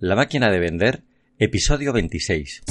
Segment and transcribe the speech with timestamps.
[0.00, 1.02] La máquina de vender,
[1.40, 2.62] episodio 26.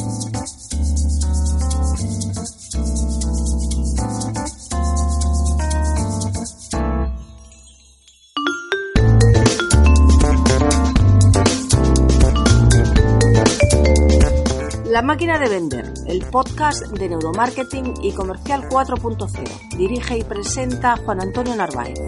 [14.85, 19.77] La máquina de vender, el podcast de neuromarketing y comercial 4.0.
[19.77, 21.99] Dirige y presenta Juan Antonio Narváez.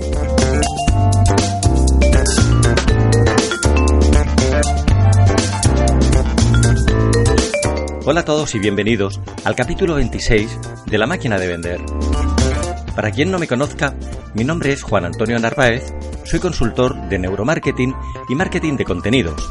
[8.12, 11.80] Hola a todos y bienvenidos al capítulo 26 de La máquina de vender.
[12.96, 13.94] Para quien no me conozca,
[14.34, 17.94] mi nombre es Juan Antonio Narváez, soy consultor de neuromarketing
[18.28, 19.48] y marketing de contenidos.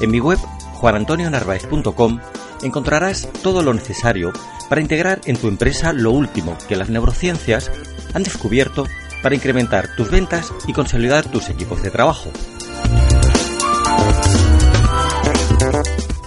[0.00, 0.38] En mi web
[0.74, 2.20] juanantonionarvaez.com
[2.62, 4.32] encontrarás todo lo necesario
[4.68, 7.72] para integrar en tu empresa lo último que las neurociencias
[8.14, 8.86] han descubierto
[9.20, 12.30] para incrementar tus ventas y consolidar tus equipos de trabajo.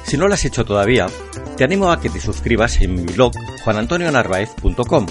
[0.03, 1.05] Si no lo has hecho todavía,
[1.59, 3.33] te animo a que te suscribas en mi blog
[3.65, 5.05] juanantonionarvaez.com.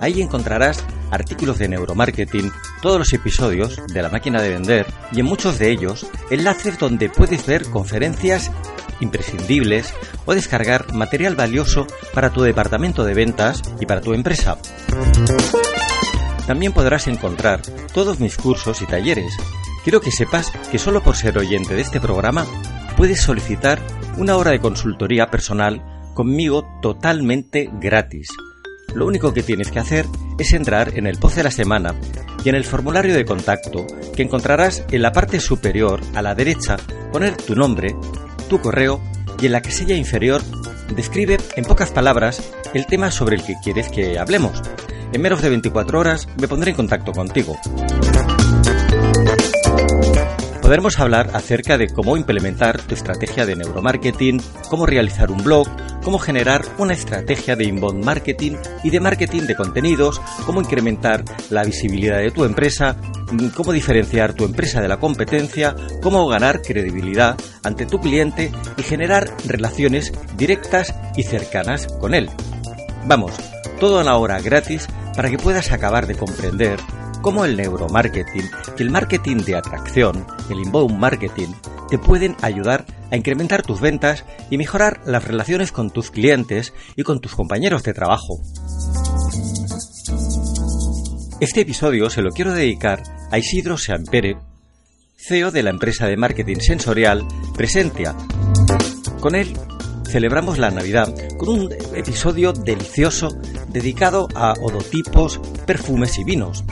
[0.00, 5.26] Ahí encontrarás artículos de neuromarketing, todos los episodios de la máquina de vender y en
[5.26, 8.52] muchos de ellos enlaces donde puedes ver conferencias
[9.00, 9.92] imprescindibles
[10.26, 14.58] o descargar material valioso para tu departamento de ventas y para tu empresa.
[16.46, 19.34] También podrás encontrar todos mis cursos y talleres.
[19.82, 22.46] Quiero que sepas que solo por ser oyente de este programa
[22.96, 23.80] puedes solicitar
[24.20, 25.82] una hora de consultoría personal
[26.12, 28.28] conmigo totalmente gratis.
[28.94, 30.04] Lo único que tienes que hacer
[30.38, 31.94] es entrar en el post de la semana
[32.44, 36.76] y en el formulario de contacto que encontrarás en la parte superior a la derecha
[37.10, 37.96] poner tu nombre,
[38.50, 39.00] tu correo
[39.40, 40.42] y en la casilla inferior
[40.94, 44.60] describe en pocas palabras el tema sobre el que quieres que hablemos.
[45.14, 47.58] En menos de 24 horas me pondré en contacto contigo.
[50.70, 55.66] Podremos hablar acerca de cómo implementar tu estrategia de neuromarketing, cómo realizar un blog,
[56.04, 58.52] cómo generar una estrategia de inbound marketing
[58.84, 62.94] y de marketing de contenidos, cómo incrementar la visibilidad de tu empresa,
[63.56, 69.28] cómo diferenciar tu empresa de la competencia, cómo ganar credibilidad ante tu cliente y generar
[69.46, 72.30] relaciones directas y cercanas con él.
[73.06, 73.32] Vamos,
[73.80, 74.86] todo a una hora gratis
[75.16, 76.78] para que puedas acabar de comprender
[77.22, 81.48] cómo el neuromarketing y el marketing de atracción, el inbound marketing,
[81.88, 87.02] te pueden ayudar a incrementar tus ventas y mejorar las relaciones con tus clientes y
[87.02, 88.40] con tus compañeros de trabajo.
[91.40, 94.36] Este episodio se lo quiero dedicar a Isidro Seampere,
[95.16, 97.26] CEO de la empresa de marketing sensorial
[97.56, 98.14] Presentia.
[99.20, 99.56] Con él
[100.08, 103.28] celebramos la Navidad con un episodio delicioso
[103.68, 106.64] dedicado a odotipos, perfumes y vinos.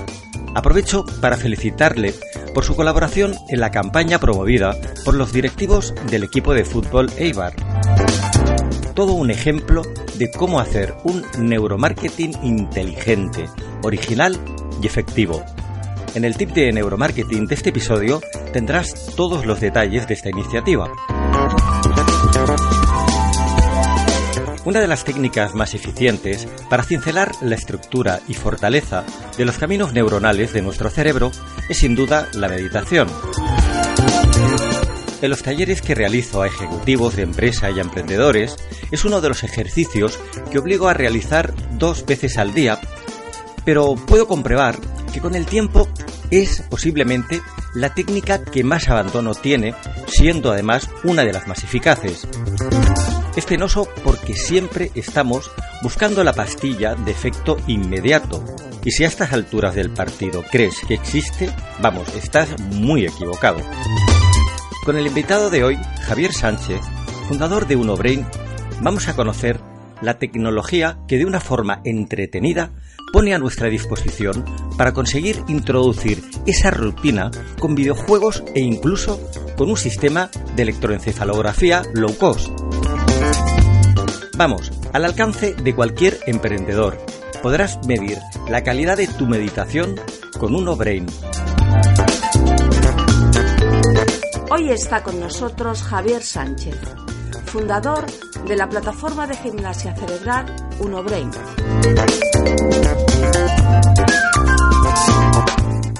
[0.54, 2.14] Aprovecho para felicitarle
[2.54, 7.54] por su colaboración en la campaña promovida por los directivos del equipo de fútbol Eibar.
[8.94, 9.82] Todo un ejemplo
[10.16, 13.48] de cómo hacer un neuromarketing inteligente,
[13.82, 14.38] original
[14.82, 15.44] y efectivo.
[16.14, 18.20] En el tip de neuromarketing de este episodio
[18.52, 20.90] tendrás todos los detalles de esta iniciativa.
[24.68, 29.02] Una de las técnicas más eficientes para cincelar la estructura y fortaleza
[29.38, 31.32] de los caminos neuronales de nuestro cerebro
[31.70, 33.08] es sin duda la meditación.
[35.22, 38.56] En los talleres que realizo a ejecutivos de empresa y emprendedores
[38.90, 40.18] es uno de los ejercicios
[40.50, 42.78] que obligo a realizar dos veces al día,
[43.64, 44.76] pero puedo comprobar
[45.14, 45.88] que con el tiempo
[46.30, 47.40] es posiblemente
[47.74, 49.74] la técnica que más abandono tiene,
[50.08, 52.28] siendo además una de las más eficaces.
[53.38, 55.48] Es penoso porque siempre estamos
[55.80, 58.44] buscando la pastilla de efecto inmediato.
[58.84, 61.48] Y si a estas alturas del partido crees que existe,
[61.80, 63.60] vamos, estás muy equivocado.
[64.84, 66.80] Con el invitado de hoy, Javier Sánchez,
[67.28, 68.26] fundador de UnoBrain,
[68.80, 69.60] vamos a conocer
[70.02, 72.72] la tecnología que de una forma entretenida
[73.12, 74.44] pone a nuestra disposición
[74.76, 79.20] para conseguir introducir esa rutina con videojuegos e incluso
[79.56, 82.67] con un sistema de electroencefalografía low cost.
[84.38, 86.96] Vamos, al alcance de cualquier emprendedor.
[87.42, 88.18] Podrás medir
[88.48, 89.96] la calidad de tu meditación
[90.38, 91.06] con Uno Brain.
[94.48, 96.76] Hoy está con nosotros Javier Sánchez,
[97.46, 98.06] fundador
[98.46, 100.46] de la plataforma de gimnasia cerebral
[100.78, 101.32] UnoBrain.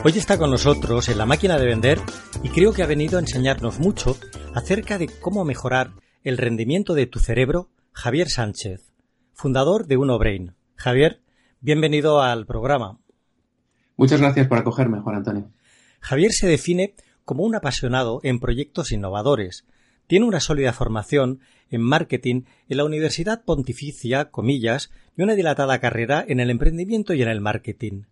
[0.05, 2.01] Hoy está con nosotros en la máquina de vender
[2.45, 4.17] y creo que ha venido a enseñarnos mucho
[4.55, 5.91] acerca de cómo mejorar
[6.23, 8.93] el rendimiento de tu cerebro Javier Sánchez,
[9.33, 10.55] fundador de UnoBrain.
[10.77, 11.21] Javier,
[11.61, 13.01] bienvenido al programa.
[13.97, 15.51] Muchas gracias por acogerme, Juan Antonio.
[16.01, 16.95] Javier se define
[17.25, 19.67] como un apasionado en proyectos innovadores,
[20.07, 26.25] Tiene una sólida formación en marketing en la Universidad Pontificia, comillas, y una dilatada carrera
[26.27, 28.05] en el emprendimiento y en el marketing.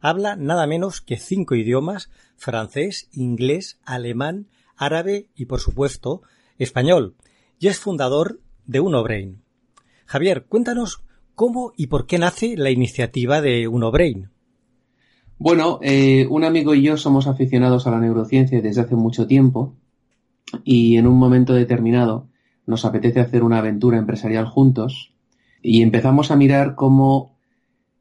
[0.00, 6.22] Habla nada menos que cinco idiomas francés, inglés, alemán, árabe y, por supuesto,
[6.58, 7.14] español,
[7.60, 9.42] y es fundador de UnoBrain.
[10.06, 11.02] Javier, cuéntanos
[11.34, 14.30] cómo y por qué nace la iniciativa de UnoBrain.
[15.38, 19.74] Bueno, eh, un amigo y yo somos aficionados a la neurociencia desde hace mucho tiempo
[20.62, 22.28] y en un momento determinado
[22.66, 25.14] nos apetece hacer una aventura empresarial juntos
[25.60, 27.36] y empezamos a mirar cómo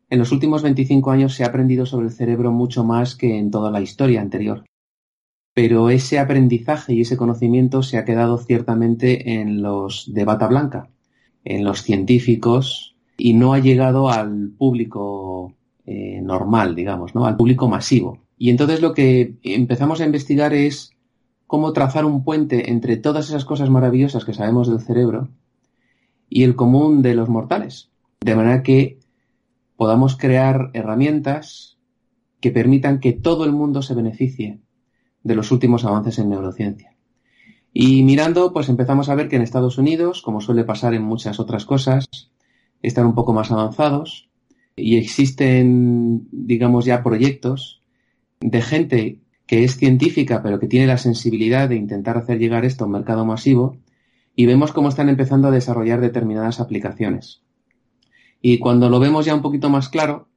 [0.10, 3.50] en los últimos 25 años se ha aprendido sobre el cerebro mucho más que en
[3.50, 4.64] toda la historia anterior.
[5.54, 10.90] Pero ese aprendizaje y ese conocimiento se ha quedado ciertamente en los de bata blanca,
[11.44, 15.54] en los científicos, y no ha llegado al público
[15.86, 17.26] eh, normal, digamos, ¿no?
[17.26, 18.20] Al público masivo.
[18.38, 20.92] Y entonces lo que empezamos a investigar es
[21.46, 25.30] cómo trazar un puente entre todas esas cosas maravillosas que sabemos del cerebro
[26.30, 27.92] y el común de los mortales.
[28.22, 28.98] De manera que
[29.76, 31.78] podamos crear herramientas
[32.40, 34.60] que permitan que todo el mundo se beneficie
[35.24, 36.96] de los últimos avances en neurociencia.
[37.74, 41.40] Y mirando, pues empezamos a ver que en Estados Unidos, como suele pasar en muchas
[41.40, 42.06] otras cosas,
[42.82, 44.30] están un poco más avanzados
[44.76, 47.82] y existen, digamos, ya proyectos
[48.42, 52.84] de gente que es científica, pero que tiene la sensibilidad de intentar hacer llegar esto
[52.84, 53.78] a un mercado masivo,
[54.36, 57.44] y vemos cómo están empezando a desarrollar determinadas aplicaciones.
[58.42, 60.28] Y cuando lo vemos ya un poquito más claro,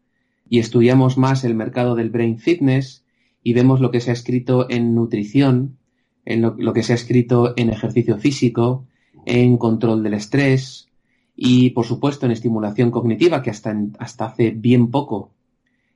[0.48, 3.05] y estudiamos más el mercado del brain fitness,
[3.46, 5.78] y vemos lo que se ha escrito en nutrición,
[6.24, 8.88] en lo, que se ha escrito en ejercicio físico,
[9.24, 10.88] en control del estrés,
[11.36, 15.30] y por supuesto en estimulación cognitiva, que hasta, hasta hace bien poco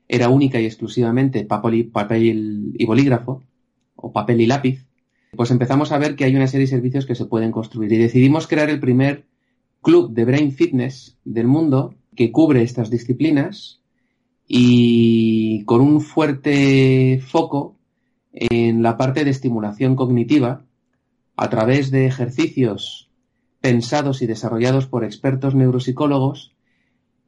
[0.07, 1.91] era única y exclusivamente papel
[2.79, 3.43] y bolígrafo,
[3.97, 4.87] o papel y lápiz,
[5.35, 7.93] pues empezamos a ver que hay una serie de servicios que se pueden construir.
[7.93, 9.27] Y decidimos crear el primer
[9.83, 13.80] club de Brain Fitness del mundo que cubre estas disciplinas
[14.53, 17.77] y con un fuerte foco
[18.33, 20.65] en la parte de estimulación cognitiva
[21.37, 23.13] a través de ejercicios
[23.61, 26.57] pensados y desarrollados por expertos neuropsicólogos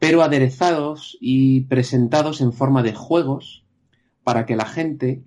[0.01, 3.65] pero aderezados y presentados en forma de juegos
[4.25, 5.23] para que la gente,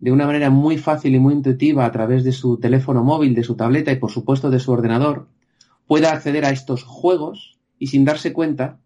[0.00, 3.44] de una manera muy fácil y muy intuitiva a través de su teléfono móvil, de
[3.44, 5.28] su tableta y por supuesto de su ordenador,
[5.86, 8.80] pueda acceder a estos juegos y sin darse cuenta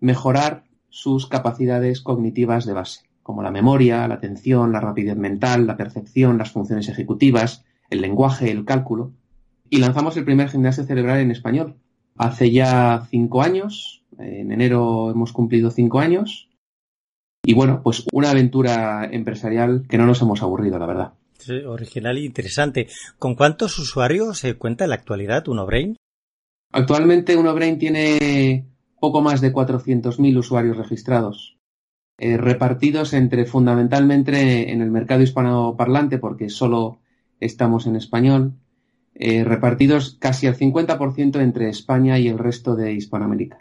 [0.00, 5.76] mejorar sus capacidades cognitivas de base, como la memoria, la atención, la rapidez mental, la
[5.76, 9.12] percepción, las funciones ejecutivas, el lenguaje, el cálculo.
[9.68, 11.76] Y lanzamos el primer gimnasio cerebral en español.
[12.16, 16.48] Hace ya cinco años, en enero hemos cumplido cinco años.
[17.42, 21.12] Y bueno, pues una aventura empresarial que no nos hemos aburrido, la verdad.
[21.38, 22.88] Sí, original e interesante.
[23.18, 25.96] ¿Con cuántos usuarios se cuenta en la actualidad UnoBrain?
[26.72, 28.66] Actualmente UnoBrain tiene
[29.00, 31.58] poco más de 400.000 usuarios registrados,
[32.18, 37.00] eh, repartidos entre fundamentalmente en el mercado hispanoparlante, porque solo
[37.40, 38.54] estamos en español,
[39.14, 43.58] eh, repartidos casi al 50% entre España y el resto de Hispanoamérica.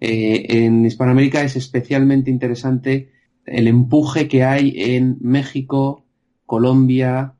[0.00, 3.12] Eh, en Hispanoamérica es especialmente interesante
[3.44, 6.04] el empuje que hay en México,
[6.46, 7.34] Colombia,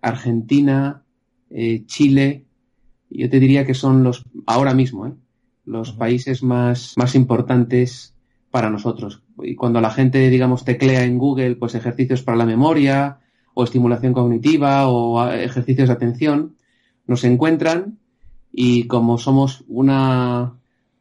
[0.00, 1.04] Argentina,
[1.50, 2.46] eh, Chile.
[3.10, 5.16] Yo te diría que son los, ahora mismo,
[5.64, 8.14] los países más, más importantes
[8.50, 9.22] para nosotros.
[9.42, 13.18] Y cuando la gente, digamos, teclea en Google, pues ejercicios para la memoria,
[13.54, 16.56] o estimulación cognitiva, o ejercicios de atención,
[17.06, 17.98] nos encuentran
[18.52, 20.54] y como somos una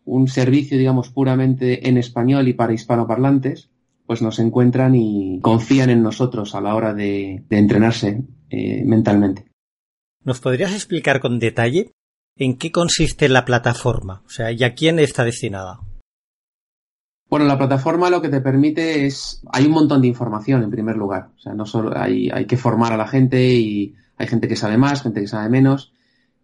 [0.06, 3.70] un servicio, digamos, puramente en español y para hispanoparlantes,
[4.06, 9.46] pues nos encuentran y confían en nosotros a la hora de, entrenarse eh, mentalmente.
[10.24, 11.92] ¿Nos podrías explicar con detalle
[12.38, 14.24] en qué consiste la plataforma?
[14.26, 15.80] O sea, ¿y a quién está destinada?
[17.30, 20.96] Bueno, la plataforma lo que te permite es, hay un montón de información en primer
[20.96, 21.30] lugar.
[21.36, 24.78] O sea, no solo hay, que formar a la gente y hay gente que sabe
[24.78, 25.94] más, gente que sabe menos,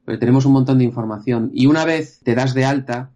[0.03, 1.51] pero tenemos un montón de información.
[1.53, 3.11] Y una vez te das de alta,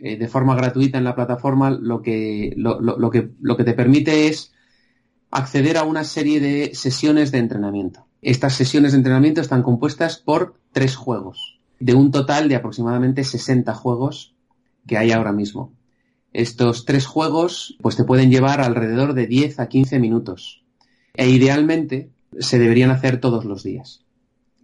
[0.00, 4.26] eh, de forma gratuita en la plataforma, lo que, lo, que, lo que te permite
[4.26, 4.52] es
[5.30, 8.06] acceder a una serie de sesiones de entrenamiento.
[8.22, 13.74] Estas sesiones de entrenamiento están compuestas por tres juegos, de un total de aproximadamente 60
[13.74, 14.34] juegos
[14.86, 15.72] que hay ahora mismo.
[16.32, 20.64] Estos tres juegos pues te pueden llevar alrededor de 10 a 15 minutos
[21.14, 24.04] e idealmente se deberían hacer todos los días.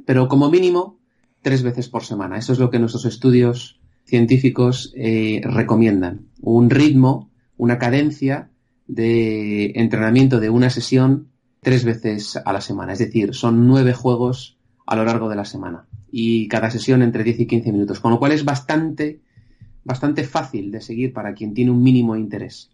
[0.04, 0.98] Pero como mínimo
[1.42, 2.38] tres veces por semana.
[2.38, 6.26] Eso es lo que nuestros estudios científicos eh, recomiendan.
[6.40, 8.50] Un ritmo, una cadencia
[8.86, 11.28] de entrenamiento de una sesión
[11.60, 12.92] tres veces a la semana.
[12.92, 15.86] Es decir, son nueve juegos a lo largo de la semana.
[16.10, 19.20] Y cada sesión entre 10 y 15 minutos, con lo cual es bastante,
[19.84, 22.70] bastante fácil de seguir para quien tiene un mínimo interés.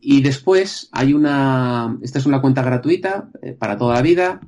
[0.00, 4.40] Y después hay una, esta es una cuenta gratuita eh, para toda la vida.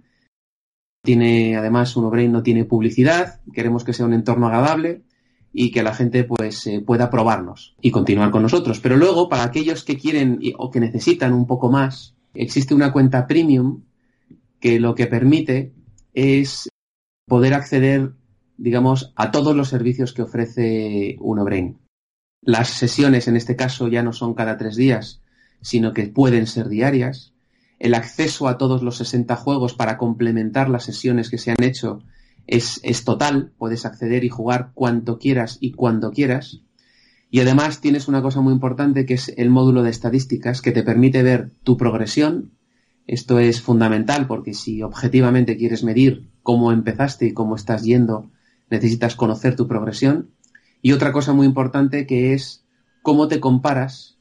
[1.03, 3.41] Tiene, además, Unobrain no tiene publicidad.
[3.53, 5.03] Queremos que sea un entorno agradable
[5.53, 8.81] y que la gente pues eh, pueda probarnos y continuar con nosotros.
[8.81, 13.29] Pero luego, para aquellos que quieren o que necesitan un poco más, existe una cuenta
[13.29, 13.83] premium
[14.59, 15.73] que lo que permite
[16.15, 16.69] es
[17.27, 18.13] poder acceder,
[18.57, 21.79] digamos, a todos los servicios que ofrece Unobrain.
[22.43, 25.23] Las sesiones, en este caso, ya no son cada tres días,
[25.63, 27.33] sino que pueden ser diarias.
[27.79, 32.03] El acceso a todos los 60 juegos para complementar las sesiones que se han hecho
[32.47, 36.61] es, es total, puedes acceder y jugar cuanto quieras y cuando quieras.
[37.31, 40.83] Y además tienes una cosa muy importante que es el módulo de estadísticas que te
[40.83, 42.53] permite ver tu progresión.
[43.07, 48.31] Esto es fundamental porque si objetivamente quieres medir cómo empezaste y cómo estás yendo,
[48.71, 50.31] necesitas conocer tu progresión.
[50.83, 52.65] Y otra cosa muy importante que es
[53.03, 54.19] cómo te comparas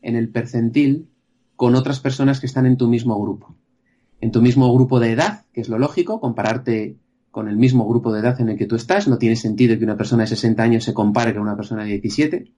[0.00, 1.10] en el percentil
[1.54, 3.54] con otras personas que están en tu mismo grupo.
[4.22, 6.96] En tu mismo grupo de edad, que es lo lógico, compararte
[7.30, 9.06] con el mismo grupo de edad en el que tú estás.
[9.06, 11.90] No tiene sentido que una persona de 60 años se compare con una persona de
[11.90, 12.50] 17.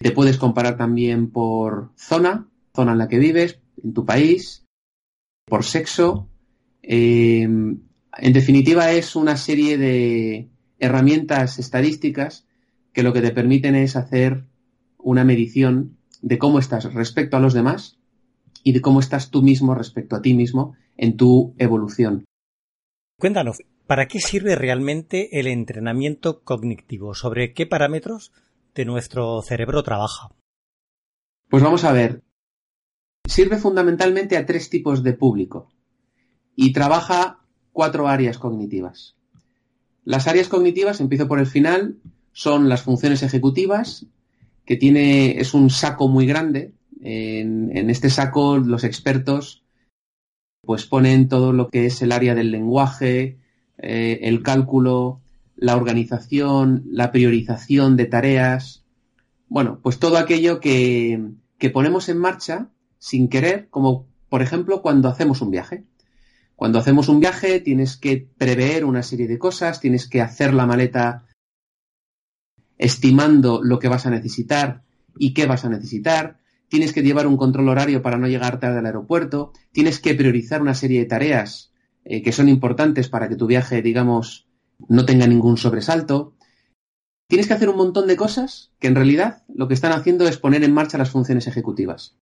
[0.00, 2.46] Te puedes comparar también por zona,
[2.76, 4.66] zona en la que vives, en tu país,
[5.46, 6.28] por sexo.
[6.82, 7.48] Eh,
[8.18, 10.48] en definitiva, es una serie de
[10.78, 12.46] herramientas estadísticas
[12.92, 14.44] que lo que te permiten es hacer
[14.98, 17.98] una medición de cómo estás respecto a los demás
[18.62, 22.24] y de cómo estás tú mismo respecto a ti mismo en tu evolución.
[23.18, 23.58] Cuéntanos,
[23.88, 27.14] ¿Para qué sirve realmente el entrenamiento cognitivo?
[27.14, 28.32] ¿Sobre qué parámetros
[28.74, 30.28] de nuestro cerebro trabaja?
[31.48, 32.22] Pues vamos a ver.
[33.26, 35.72] Sirve fundamentalmente a tres tipos de público
[36.54, 37.46] y trabaja
[37.78, 39.14] cuatro áreas cognitivas.
[40.04, 41.98] Las áreas cognitivas, empiezo por el final,
[42.32, 44.04] son las funciones ejecutivas,
[44.64, 46.72] que tiene, es un saco muy grande.
[47.00, 49.62] En, este saco los expertos
[50.62, 53.38] pues ponen todo lo que es el área del lenguaje,
[53.78, 55.20] eh, el cálculo,
[55.54, 58.82] la organización, la priorización de tareas,
[59.46, 65.08] bueno, pues todo aquello que, que ponemos en marcha sin querer, como por ejemplo cuando
[65.08, 65.84] hacemos un viaje.
[66.58, 70.66] Cuando hacemos un viaje tienes que prever una serie de cosas, tienes que hacer la
[70.66, 71.24] maleta
[72.76, 74.82] estimando lo que vas a necesitar
[75.16, 78.80] y qué vas a necesitar, tienes que llevar un control horario para no llegar tarde
[78.80, 81.72] al aeropuerto, tienes que priorizar una serie de tareas
[82.04, 84.48] eh, que son importantes para que tu viaje, digamos,
[84.88, 86.34] no tenga ningún sobresalto.
[87.28, 90.38] Tienes que hacer un montón de cosas que en realidad lo que están haciendo es
[90.38, 92.18] poner en marcha las funciones ejecutivas.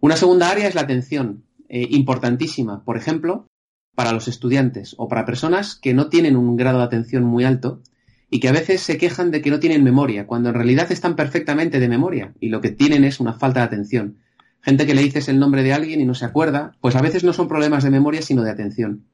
[0.00, 1.44] Una segunda área es la atención,
[1.74, 3.46] eh, importantísima, por ejemplo,
[3.94, 7.82] para los estudiantes o para personas que no tienen un grado de atención muy alto
[8.30, 11.16] y que a veces se quejan de que no tienen memoria, cuando en realidad están
[11.16, 14.18] perfectamente de memoria y lo que tienen es una falta de atención
[14.64, 17.22] gente que le dices el nombre de alguien y no se acuerda, pues a veces
[17.22, 19.06] no son problemas de memoria, sino de atención.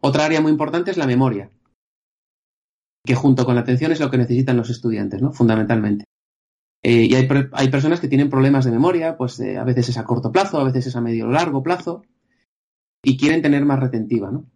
[0.00, 1.50] Otra área muy importante es la memoria,
[3.04, 5.32] que junto con la atención es lo que necesitan los estudiantes, ¿no?
[5.32, 6.06] Fundamentalmente.
[6.82, 7.26] Eh, y hay,
[7.68, 10.64] personas que tienen problemas de memoria, pues eh, a veces es a corto plazo, a
[10.64, 12.04] veces es a medio o largo plazo,
[13.02, 14.46] y quieren tener más retentiva, ¿no?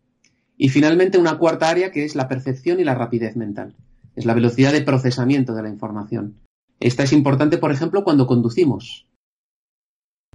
[0.56, 3.74] Y finalmente una cuarta área que es la percepción y la rapidez mental.
[4.14, 6.40] Es la velocidad de procesamiento de la información.
[6.80, 9.06] Esta es importante, por ejemplo, cuando conducimos.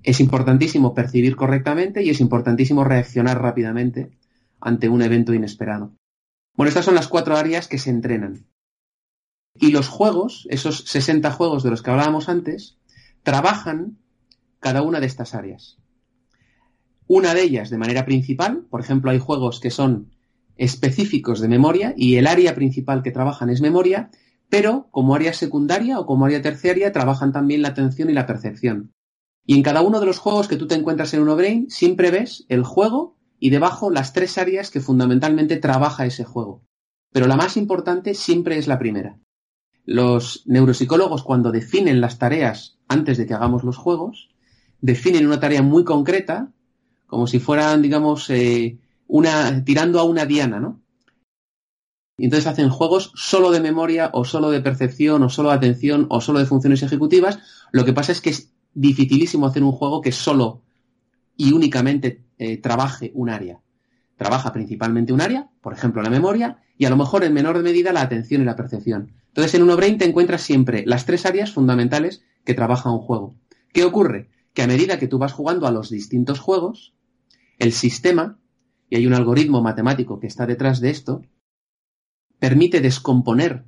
[0.03, 4.11] Es importantísimo percibir correctamente y es importantísimo reaccionar rápidamente
[4.59, 5.93] ante un evento inesperado.
[6.55, 8.45] Bueno, estas son las cuatro áreas que se entrenan.
[9.55, 12.77] Y los juegos, esos 60 juegos de los que hablábamos antes,
[13.23, 13.97] trabajan
[14.59, 15.77] cada una de estas áreas.
[17.07, 20.11] Una de ellas de manera principal, por ejemplo, hay juegos que son
[20.57, 24.11] específicos de memoria y el área principal que trabajan es memoria,
[24.49, 28.91] pero como área secundaria o como área terciaria trabajan también la atención y la percepción.
[29.45, 32.45] Y en cada uno de los juegos que tú te encuentras en Unobrain, siempre ves
[32.49, 36.63] el juego y debajo las tres áreas que fundamentalmente trabaja ese juego.
[37.11, 39.17] Pero la más importante siempre es la primera.
[39.89, 44.29] Los neuropsicólogos cuando definen las tareas antes de que hagamos los juegos,
[44.81, 46.51] definen una tarea muy concreta,
[47.07, 48.77] como si fueran, digamos, eh,
[49.07, 50.79] una, tirando a una diana, ¿no?
[52.19, 56.05] Y entonces hacen juegos solo de memoria o solo de percepción o solo de atención
[56.11, 57.39] o solo de funciones ejecutivas.
[57.71, 58.35] Lo que pasa es que
[58.75, 60.61] dificilísimo hacer un juego que solo
[61.35, 63.59] y únicamente eh, trabaje un área.
[64.17, 67.91] Trabaja principalmente un área, por ejemplo la memoria, y a lo mejor en menor medida
[67.91, 69.13] la atención y la percepción.
[69.29, 73.35] Entonces en brain te encuentras siempre las tres áreas fundamentales que trabaja un juego.
[73.73, 74.29] ¿Qué ocurre?
[74.53, 76.93] Que a medida que tú vas jugando a los distintos juegos,
[77.59, 78.39] el sistema,
[78.89, 81.21] y hay un algoritmo matemático que está detrás de esto,
[82.39, 83.65] permite descomponer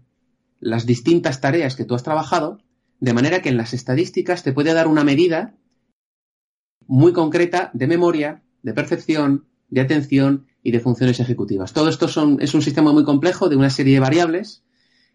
[0.60, 2.60] las distintas tareas que tú has trabajado,
[3.00, 5.56] de manera que en las estadísticas te puede dar una medida
[6.88, 11.74] muy concreta de memoria, de percepción, de atención y de funciones ejecutivas.
[11.74, 12.08] Todo esto
[12.40, 14.64] es un sistema muy complejo de una serie de variables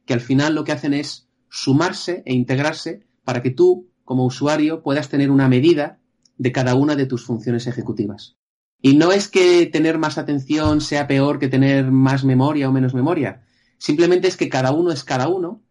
[0.07, 4.83] que al final lo que hacen es sumarse e integrarse para que tú, como usuario,
[4.83, 6.01] puedas tener una medida
[6.39, 8.37] de cada una de tus funciones ejecutivas.
[8.81, 12.95] Y no es que tener más atención sea peor que tener más memoria o menos
[12.95, 13.43] memoria.
[13.79, 15.63] Simplemente es que cada uno es cada uno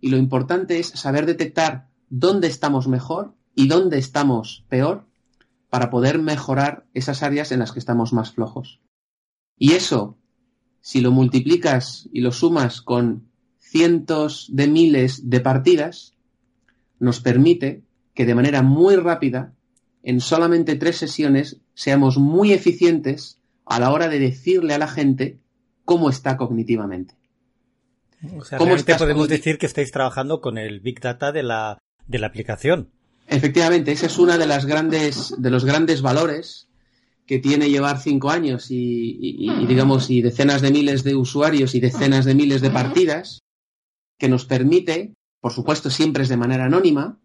[0.00, 5.06] y lo importante es saber detectar dónde estamos mejor y dónde estamos peor
[5.70, 8.80] para poder mejorar esas áreas en las que estamos más flojos.
[9.56, 10.18] Y eso,
[10.80, 13.31] si lo multiplicas y lo sumas con
[13.72, 16.12] cientos de miles de partidas,
[17.00, 17.82] nos permite
[18.14, 19.54] que de manera muy rápida,
[20.02, 25.38] en solamente tres sesiones, seamos muy eficientes a la hora de decirle a la gente
[25.86, 27.14] cómo está cognitivamente.
[28.36, 32.26] O sea, podemos decir que estáis trabajando con el Big Data de la, de la
[32.26, 32.90] aplicación.
[33.26, 36.68] Efectivamente, ese es uno de, las grandes, de los grandes valores
[37.26, 42.26] que tiene llevar cinco años y, digamos, y decenas de miles de usuarios y decenas
[42.26, 43.42] de miles de partidas,
[44.22, 47.18] que nos permite, por supuesto siempre es de manera anónima,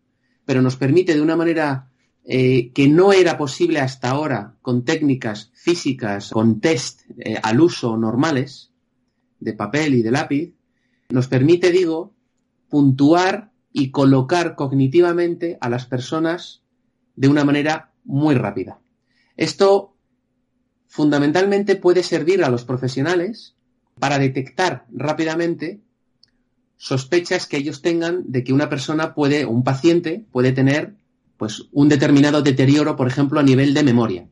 [0.46, 1.92] pero nos permite de una manera
[2.25, 7.98] eh, que no era posible hasta ahora con técnicas físicas, con test eh, al uso
[7.98, 8.72] normales,
[9.39, 10.56] de papel y de lápiz,
[11.10, 12.16] nos permite, digo,
[12.68, 16.63] puntuar y colocar cognitivamente a las personas
[17.16, 18.80] de una manera muy rápida.
[19.36, 19.96] Esto
[20.88, 23.56] fundamentalmente puede servir a los profesionales
[24.00, 25.84] para detectar rápidamente
[26.78, 30.96] sospechas que ellos tengan de que una persona puede, un paciente puede tener
[31.38, 34.30] pues un determinado deterioro, por ejemplo, a nivel de memoria.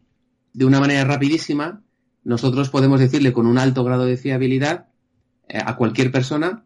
[0.53, 1.83] De una manera rapidísima,
[2.23, 4.87] nosotros podemos decirle con un alto grado de fiabilidad
[5.47, 6.65] eh, a cualquier persona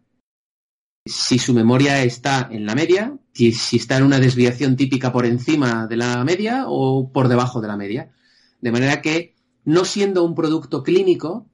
[1.06, 5.88] si su memoria está en la media, si, está en una desviación típica por encima
[5.88, 8.12] de la media o por debajo de la media.
[8.62, 11.49] De manera que, no siendo un producto clínico,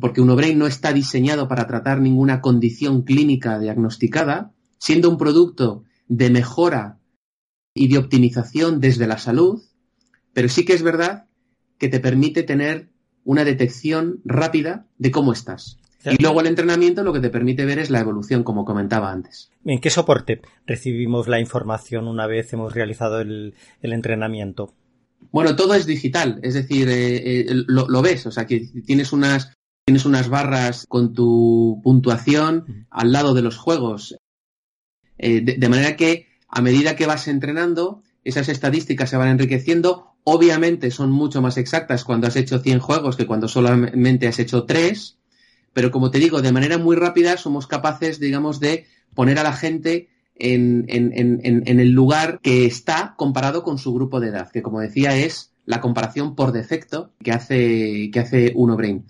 [0.00, 5.84] porque un brain no está diseñado para tratar ninguna condición clínica diagnosticada, siendo un producto
[6.06, 6.98] de mejora
[7.74, 9.62] y de optimización desde la salud,
[10.32, 11.26] pero sí que es verdad
[11.78, 12.90] que te permite tener
[13.24, 15.78] una detección rápida de cómo estás.
[16.04, 19.50] Y luego el entrenamiento lo que te permite ver es la evolución, como comentaba antes.
[19.64, 24.74] ¿En qué soporte recibimos la información una vez hemos realizado el, entrenamiento?
[25.32, 29.52] Bueno, todo es digital, es decir, eh, eh, lo, ves, o sea, que tienes unas,
[29.88, 34.18] tienes unas barras con tu puntuación al lado de los juegos,
[35.16, 40.12] eh, de, manera que a medida que vas entrenando, esas estadísticas se van enriqueciendo.
[40.24, 44.64] Obviamente son mucho más exactas cuando has hecho 100 juegos que cuando solamente has hecho
[44.64, 45.16] 3
[45.72, 49.54] pero como te digo, de manera muy rápida somos capaces, digamos, de poner a la
[49.54, 55.16] gente en, el lugar que está comparado con su grupo de edad, que como decía
[55.16, 59.06] es la comparación por defecto que hace, que hace Uno Brain.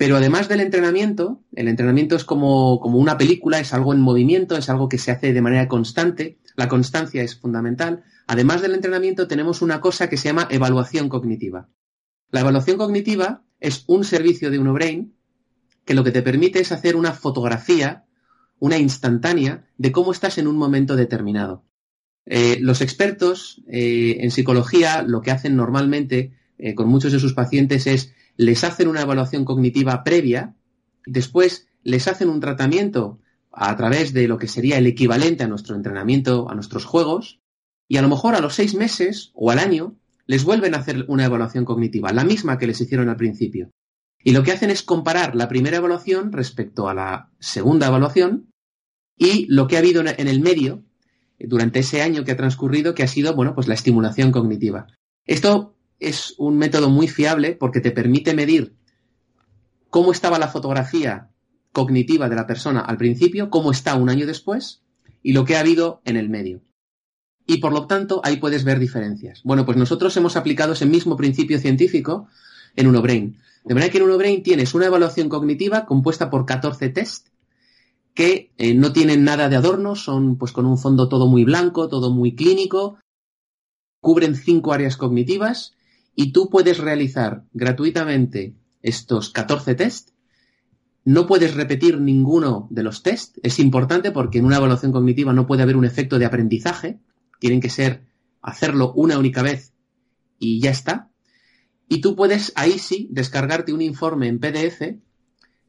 [0.00, 4.56] Pero además del entrenamiento, el entrenamiento es como, como, una película, es algo en movimiento,
[4.56, 8.02] es algo que se hace de manera constante, la constancia es fundamental.
[8.26, 11.68] Además del entrenamiento tenemos una cosa que se llama evaluación cognitiva.
[12.30, 15.14] La evaluación cognitiva es un servicio de UnoBrain
[15.84, 18.06] que lo que te permite es hacer una fotografía,
[18.58, 21.66] una instantánea, de cómo estás en un momento determinado.
[22.24, 27.34] Eh, los expertos eh, en psicología lo que hacen normalmente eh, con muchos de sus
[27.34, 30.54] pacientes es les hacen una evaluación cognitiva previa,
[31.04, 33.20] después les hacen un tratamiento
[33.52, 37.38] a través de lo que sería el equivalente a nuestro entrenamiento, a nuestros juegos,
[37.86, 41.04] y a lo mejor a los seis meses o al año les vuelven a hacer
[41.08, 43.72] una evaluación cognitiva, la misma que les hicieron al principio.
[44.24, 48.48] Y lo que hacen es comparar la primera evaluación respecto a la segunda evaluación
[49.18, 50.82] y lo que ha habido en el medio
[51.38, 54.86] durante ese año que ha transcurrido, que ha sido, bueno, pues la estimulación cognitiva.
[55.26, 58.74] Esto es un método muy fiable porque te permite medir
[59.90, 61.30] cómo estaba la fotografía
[61.72, 64.82] cognitiva de la persona al principio, cómo está un año después
[65.22, 66.62] y lo que ha habido en el medio.
[67.46, 69.42] Y por lo tanto, ahí puedes ver diferencias.
[69.44, 72.28] Bueno, pues nosotros hemos aplicado ese mismo principio científico
[72.76, 73.38] en UnoBrain.
[73.64, 77.28] De manera que en UnoBrain tienes una evaluación cognitiva compuesta por 14 test
[78.14, 81.88] que eh, no tienen nada de adorno, son pues con un fondo todo muy blanco,
[81.88, 82.98] todo muy clínico,
[84.00, 85.74] cubren cinco áreas cognitivas
[86.14, 90.10] y tú puedes realizar gratuitamente estos 14 test.
[91.04, 93.38] No puedes repetir ninguno de los test.
[93.42, 97.00] Es importante porque en una evaluación cognitiva no puede haber un efecto de aprendizaje.
[97.38, 98.04] Tienen que ser
[98.42, 99.72] hacerlo una única vez
[100.38, 101.10] y ya está.
[101.88, 104.98] Y tú puedes ahí sí descargarte un informe en PDF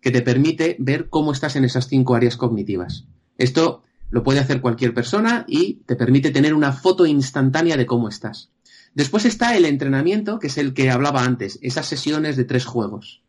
[0.02, 3.06] que te permite ver cómo estás en esas cinco áreas cognitivas.
[3.38, 8.10] Esto lo puede hacer cualquier persona y te permite tener una foto instantánea de cómo
[8.10, 8.52] estás.
[8.94, 13.24] Después está el entrenamiento, que es el que hablaba antes, esas sesiones de tres juegos.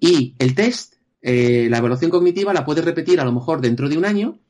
[0.00, 3.96] Y el test, eh, la evaluación cognitiva, la puedes repetir a lo mejor dentro de
[3.96, 4.40] un año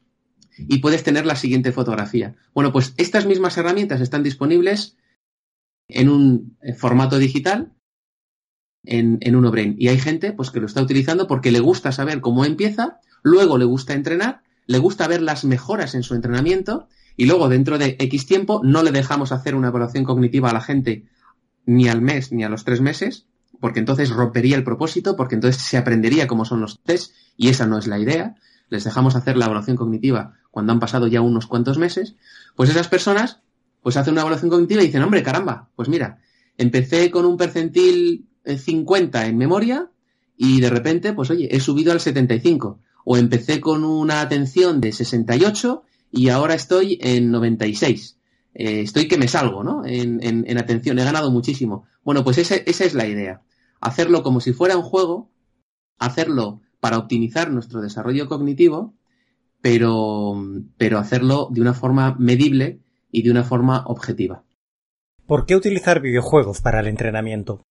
[0.56, 2.37] y puedes tener la siguiente fotografía.
[2.54, 4.96] Bueno, pues estas mismas herramientas están disponibles
[5.88, 7.72] en un formato digital
[8.84, 9.76] en, en Unobrain.
[9.78, 13.58] Y hay gente pues, que lo está utilizando porque le gusta saber cómo empieza, luego
[13.58, 17.96] le gusta entrenar, le gusta ver las mejoras en su entrenamiento y luego dentro de
[17.98, 21.05] X tiempo no le dejamos hacer una evaluación cognitiva a la gente
[21.66, 23.27] ni al mes ni a los tres meses,
[23.61, 27.66] porque entonces rompería el propósito, porque entonces se aprendería cómo son los test y esa
[27.66, 28.35] no es la idea.
[28.68, 32.16] Les dejamos hacer la evaluación cognitiva cuando han pasado ya unos cuantos meses,
[32.57, 33.40] pues esas personas
[33.83, 36.18] pues hacen una evaluación cognitiva y dicen, hombre, caramba, pues mira,
[36.57, 39.90] empecé con un percentil 50 eh, en memoria
[40.37, 42.81] y de repente, pues oye, he subido al 75.
[43.05, 45.83] O empecé con una atención de 68
[46.14, 48.18] y ahora estoy en 96.
[48.55, 49.85] Eh, estoy que me salgo, ¿no?
[49.85, 51.87] En, en, atención, he ganado muchísimo.
[52.05, 53.42] Bueno, pues esa es la idea.
[53.81, 55.33] Hacerlo como si fuera un juego,
[55.98, 58.94] hacerlo para optimizar nuestro desarrollo cognitivo,
[59.61, 60.40] pero,
[60.77, 64.44] pero hacerlo de una forma medible y de una forma objetiva.
[65.27, 67.62] ¿Por qué utilizar videojuegos para el entrenamiento?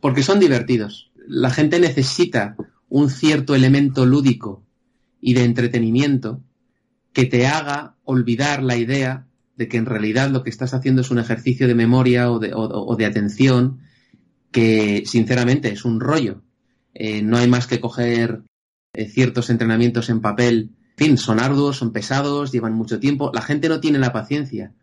[0.00, 1.12] Porque son divertidos.
[1.14, 2.56] La gente necesita
[2.88, 4.64] un cierto elemento lúdico
[5.20, 6.42] y de entretenimiento
[7.12, 11.10] que te haga olvidar la idea de que en realidad lo que estás haciendo es
[11.10, 13.80] un ejercicio de memoria o de, atención
[14.50, 16.42] que sinceramente es un rollo.
[16.94, 18.42] Eh, no hay más que coger
[18.94, 20.70] eh, ciertos entrenamientos en papel
[21.00, 23.30] fin, son arduos, son pesados, llevan mucho tiempo.
[23.32, 24.74] La gente no tiene la paciencia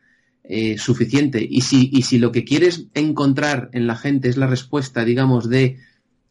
[0.43, 1.45] eh, suficiente.
[1.47, 5.47] Y si, y si lo que quieres encontrar en la gente es la respuesta, digamos,
[5.47, 5.77] de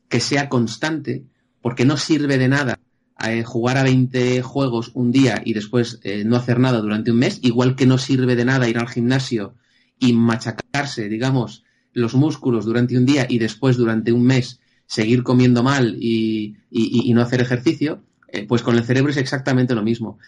[0.08, 1.24] que sea constante,
[1.62, 2.80] porque no sirve de nada
[3.24, 7.18] eh, jugar a 20 juegos un día y después eh, no hacer nada durante un
[7.18, 9.54] mes, igual que no sirve de nada ir al gimnasio
[9.98, 15.62] y machacarse, digamos, los músculos durante un día y después durante un mes seguir comiendo
[15.62, 20.18] mal y, y no hacer ejercicio, eh, pues con el cerebro es exactamente lo mismo.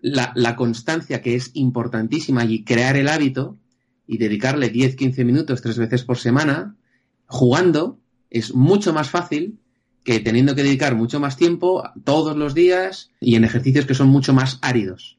[0.00, 3.58] La, constancia que es importantísima y crear el hábito
[4.06, 6.76] y dedicarle 10-15 minutos tres veces por semana
[7.26, 7.98] jugando
[8.30, 9.58] es mucho más fácil
[10.04, 14.08] que teniendo que dedicar mucho más tiempo todos los días y en ejercicios que son
[14.08, 15.18] mucho más áridos.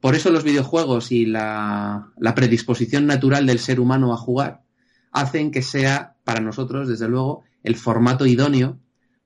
[0.00, 4.62] Por eso los videojuegos y la, predisposición natural del ser humano a jugar
[5.12, 8.78] hacen que sea para nosotros, desde luego, el formato idóneo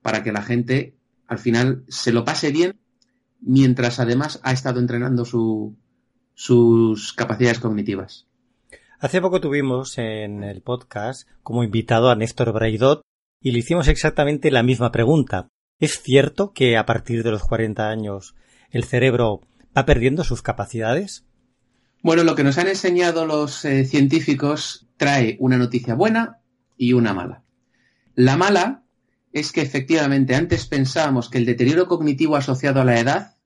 [0.03, 0.95] para que la gente
[1.27, 2.79] al final se lo pase bien
[3.41, 8.29] mientras además ha estado entrenando sus capacidades cognitivas.
[9.01, 13.03] Hace poco tuvimos en el podcast como invitado a Néstor Braidot
[13.41, 15.49] y le hicimos exactamente la misma pregunta.
[15.79, 18.35] ¿Es cierto que a partir de los 40 años
[18.71, 19.43] el cerebro
[19.77, 21.25] va perdiendo sus capacidades?
[22.03, 26.41] Bueno, lo que nos han enseñado los eh, científicos trae una noticia buena
[26.77, 27.45] y una mala.
[28.15, 28.85] La mala
[29.33, 33.37] es que efectivamente antes pensábamos que el deterioro cognitivo asociado a la edad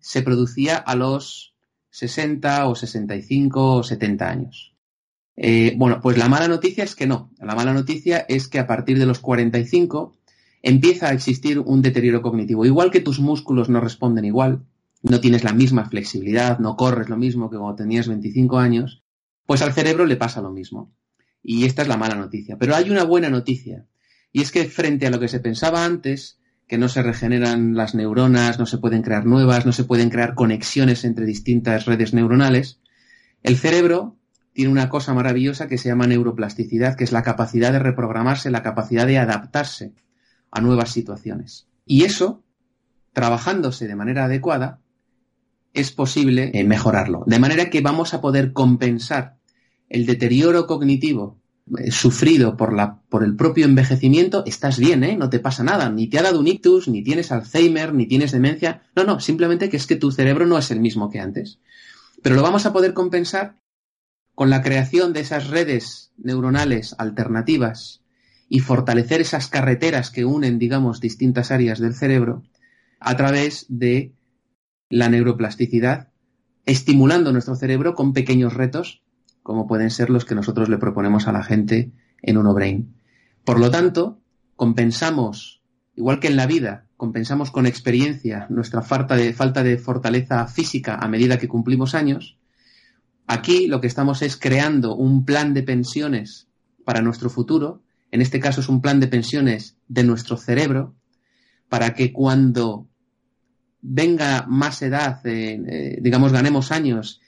[0.00, 1.54] se producía a los
[1.90, 4.73] 60 o 65 o 70 años.
[5.36, 7.30] Eh, bueno, pues la mala noticia es que no.
[7.38, 10.16] La mala noticia es que a partir de los 45
[10.62, 12.64] empieza a existir un deterioro cognitivo.
[12.64, 14.64] Igual que tus músculos no responden igual,
[15.02, 19.02] no tienes la misma flexibilidad, no corres lo mismo que cuando tenías 25 años,
[19.44, 20.92] pues al cerebro le pasa lo mismo.
[21.42, 22.56] Y esta es la mala noticia.
[22.56, 23.86] Pero hay una buena noticia.
[24.32, 27.94] Y es que frente a lo que se pensaba antes, que no se regeneran las
[27.94, 32.80] neuronas, no se pueden crear nuevas, no se pueden crear conexiones entre distintas redes neuronales,
[33.42, 34.16] el cerebro
[34.54, 38.62] tiene una cosa maravillosa que se llama neuroplasticidad, que es la capacidad de reprogramarse, la
[38.62, 39.92] capacidad de adaptarse
[40.52, 41.66] a nuevas situaciones.
[41.84, 42.44] Y eso,
[43.12, 44.80] trabajándose de manera adecuada,
[45.72, 47.24] es posible eh, mejorarlo.
[47.26, 49.36] De manera que vamos a poder compensar
[49.88, 51.40] el deterioro cognitivo
[51.76, 55.16] eh, sufrido por, la, por el propio envejecimiento, estás bien, ¿eh?
[55.16, 55.90] No te pasa nada.
[55.90, 58.82] Ni te ha dado un ictus, ni tienes Alzheimer, ni tienes demencia.
[58.94, 61.58] No, no, simplemente que es que tu cerebro no es el mismo que antes.
[62.22, 63.56] Pero lo vamos a poder compensar
[64.34, 68.02] con la creación de esas redes neuronales alternativas
[68.48, 72.42] y fortalecer esas carreteras que unen, digamos, distintas áreas del cerebro
[73.00, 74.12] a través de
[74.88, 76.08] la neuroplasticidad,
[76.66, 79.04] estimulando nuestro cerebro con pequeños retos
[79.44, 81.92] como pueden ser los que nosotros le proponemos a la gente
[82.22, 82.96] en Unobrain.
[83.44, 84.18] Por lo tanto,
[84.56, 85.62] compensamos,
[85.94, 90.96] igual que en la vida, compensamos con experiencia nuestra falta de, falta de fortaleza física
[90.96, 92.38] a medida que cumplimos años,
[93.26, 96.48] aquí lo que estamos es creando un plan de pensiones
[96.84, 100.94] para nuestro futuro, en este caso es un plan de pensiones de nuestro cerebro,
[101.68, 102.86] para que cuando
[103.80, 107.20] venga más edad, eh, eh, digamos, ganemos años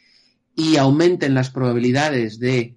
[0.54, 2.76] y aumenten las probabilidades de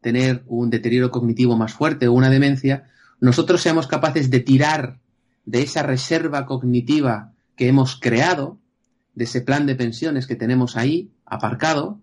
[0.00, 5.00] tener un deterioro cognitivo más fuerte o una demencia, nosotros seamos capaces de tirar
[5.44, 8.58] de esa reserva cognitiva que hemos creado,
[9.14, 12.00] de ese plan de pensiones que tenemos ahí aparcado,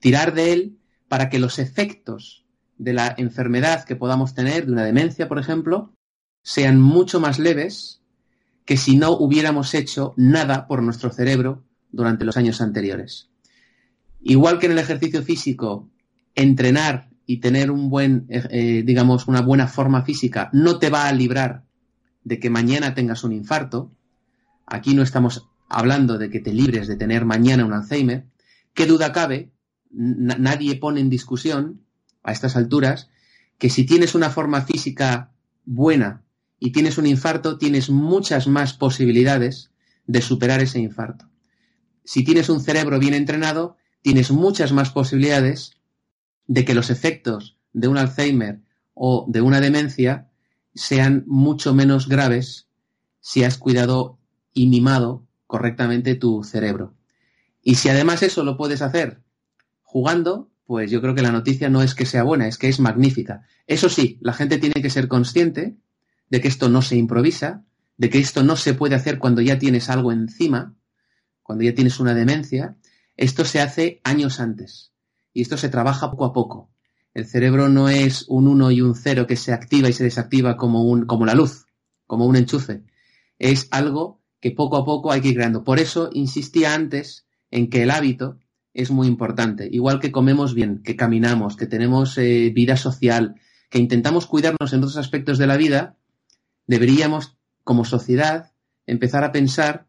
[0.00, 2.44] tirar de él para que los efectos
[2.78, 5.94] de la enfermedad que podamos tener, de una demencia, por ejemplo,
[6.42, 8.02] sean mucho más leves
[8.64, 13.28] que si no hubiéramos hecho nada por nuestro cerebro durante los años anteriores.
[14.22, 15.90] Igual que en el ejercicio físico,
[16.34, 21.12] entrenar y tener un buen, eh, digamos, una buena forma física no te va a
[21.12, 21.64] librar
[22.24, 23.92] de que mañana tengas un infarto.
[24.66, 28.26] Aquí no estamos hablando de que te libres de tener mañana un Alzheimer.
[28.74, 29.50] ¿Qué duda cabe?
[29.90, 31.82] Nadie pone en discusión
[32.22, 33.10] a estas alturas
[33.58, 35.32] que si tienes una forma física
[35.64, 36.24] buena
[36.58, 39.70] y tienes un infarto, tienes muchas más posibilidades
[40.06, 41.28] de superar ese infarto.
[42.04, 45.76] Si tienes un cerebro bien entrenado, tienes muchas más posibilidades
[46.46, 48.60] de que los efectos de un Alzheimer
[48.94, 50.30] o de una demencia
[50.74, 52.68] sean mucho menos graves
[53.20, 54.18] si has cuidado
[54.52, 56.94] y mimado correctamente tu cerebro.
[57.62, 59.22] Y si además eso lo puedes hacer
[59.90, 62.78] jugando, pues yo creo que la noticia no es que sea buena, es que es
[62.78, 63.42] magnífica.
[63.66, 65.78] Eso sí, la gente tiene que ser consciente
[66.28, 67.64] de que esto no se improvisa,
[67.96, 70.76] de que esto no se puede hacer cuando ya tienes algo encima,
[71.42, 72.76] cuando ya tienes una demencia.
[73.16, 74.92] Esto se hace años antes
[75.32, 76.70] y esto se trabaja poco a poco.
[77.14, 80.56] El cerebro no es un 1 y un 0 que se activa y se desactiva
[80.56, 81.66] como, un, como la luz,
[82.06, 82.84] como un enchufe.
[83.40, 85.64] Es algo que poco a poco hay que ir creando.
[85.64, 88.38] Por eso insistía antes en que el hábito
[88.74, 89.68] es muy importante.
[89.70, 93.36] Igual que comemos bien, que caminamos, que tenemos eh, vida social,
[93.68, 95.96] que intentamos cuidarnos en otros aspectos de la vida,
[96.66, 98.52] deberíamos, como sociedad,
[98.86, 99.86] empezar a pensar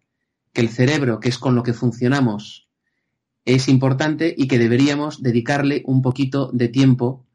[0.53, 2.67] que el cerebro, que es con lo que funcionamos,
[3.45, 7.25] es importante y que deberíamos dedicarle un poquito de tiempo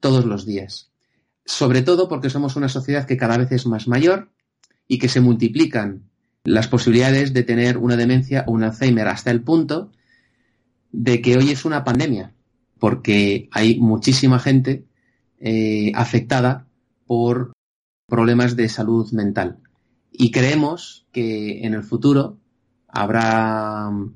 [0.00, 0.90] todos los días.
[1.44, 4.30] Sobre todo porque somos una sociedad que cada vez es más mayor
[4.88, 6.10] y que se multiplican
[6.44, 9.92] las posibilidades de tener una demencia o un Alzheimer hasta el punto
[10.92, 12.34] de que hoy es una pandemia,
[12.78, 14.84] porque hay muchísima gente
[15.40, 16.66] eh, afectada
[17.06, 17.52] por
[18.06, 19.58] problemas de salud mental.
[20.12, 22.38] Y creemos que en el futuro
[22.88, 24.14] habrá mm,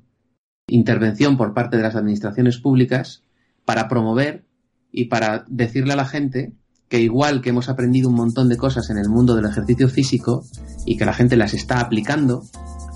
[0.68, 3.22] intervención por parte de las administraciones públicas
[3.64, 4.44] para promover
[4.92, 6.52] y para decirle a la gente
[6.88, 10.44] que igual que hemos aprendido un montón de cosas en el mundo del ejercicio físico
[10.84, 12.44] y que la gente las está aplicando,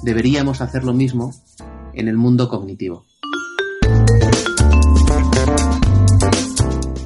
[0.05, 1.33] deberíamos hacer lo mismo
[1.95, 3.10] en el mundo cognitivo.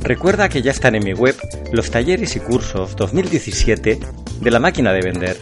[0.04, 1.34] Recuerda que ya están en mi web
[1.72, 3.98] los talleres y cursos 2017
[4.38, 5.38] de la máquina de vender.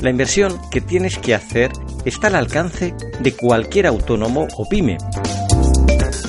[0.00, 1.70] La inversión que tienes que hacer
[2.04, 4.98] está al alcance de cualquier autónomo o pyme.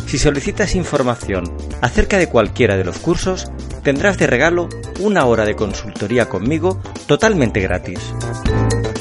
[0.06, 5.56] Si solicitas información acerca de cualquiera de los cursos, tendrás de regalo una hora de
[5.56, 8.14] consultoría conmigo totalmente gratis.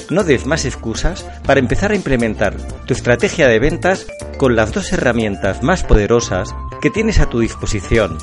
[0.09, 2.57] No des más excusas para empezar a implementar
[2.87, 4.07] tu estrategia de ventas
[4.39, 8.17] con las dos herramientas más poderosas que tienes a tu disposición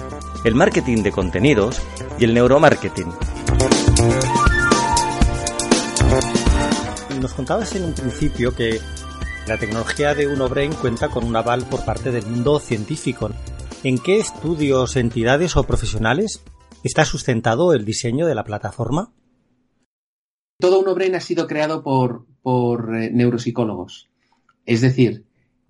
[0.44, 1.82] el marketing de contenidos
[2.18, 3.08] y el neuromarketing.
[7.20, 8.80] Nos contabas en un principio que
[9.48, 13.30] la tecnología de UnoBrain cuenta con un aval por parte del mundo científico.
[13.84, 16.42] ¿En qué estudios, entidades o profesionales
[16.84, 19.12] está sustentado el diseño de la plataforma?
[20.60, 24.10] Todo UnoBrain ha sido creado por, por eh, neuropsicólogos.
[24.66, 25.26] Es decir,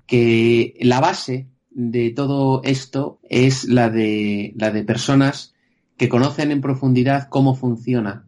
[0.05, 1.47] que la base
[1.79, 5.55] de todo esto es la de, la de personas
[5.95, 8.25] que conocen en profundidad cómo funciona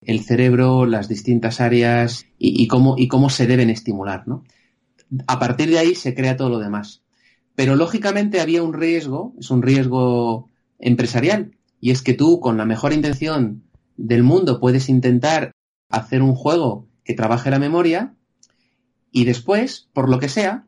[0.00, 4.26] el cerebro, las distintas áreas y, cómo, y cómo se deben estimular.
[4.26, 4.42] ¿no?
[5.28, 7.04] A partir de ahí se crea todo lo demás.
[7.54, 10.50] Pero lógicamente había un riesgo, es un riesgo
[10.80, 13.62] empresarial, y es que tú con la mejor intención
[13.96, 15.52] del mundo puedes intentar
[15.90, 18.16] hacer un juego que trabaje la memoria
[19.12, 20.66] y después, por lo que sea,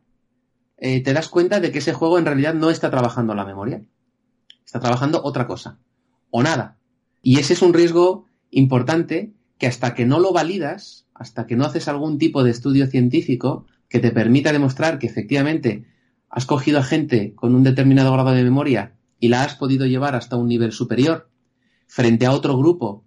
[0.77, 3.83] eh, te das cuenta de que ese juego en realidad no está trabajando la memoria.
[4.65, 5.79] Está trabajando otra cosa.
[6.31, 6.77] O nada.
[7.21, 11.65] Y ese es un riesgo importante que hasta que no lo validas, hasta que no
[11.65, 15.85] haces algún tipo de estudio científico que te permita demostrar que efectivamente
[16.29, 20.15] has cogido a gente con un determinado grado de memoria y la has podido llevar
[20.15, 21.29] hasta un nivel superior
[21.87, 23.05] frente a otro grupo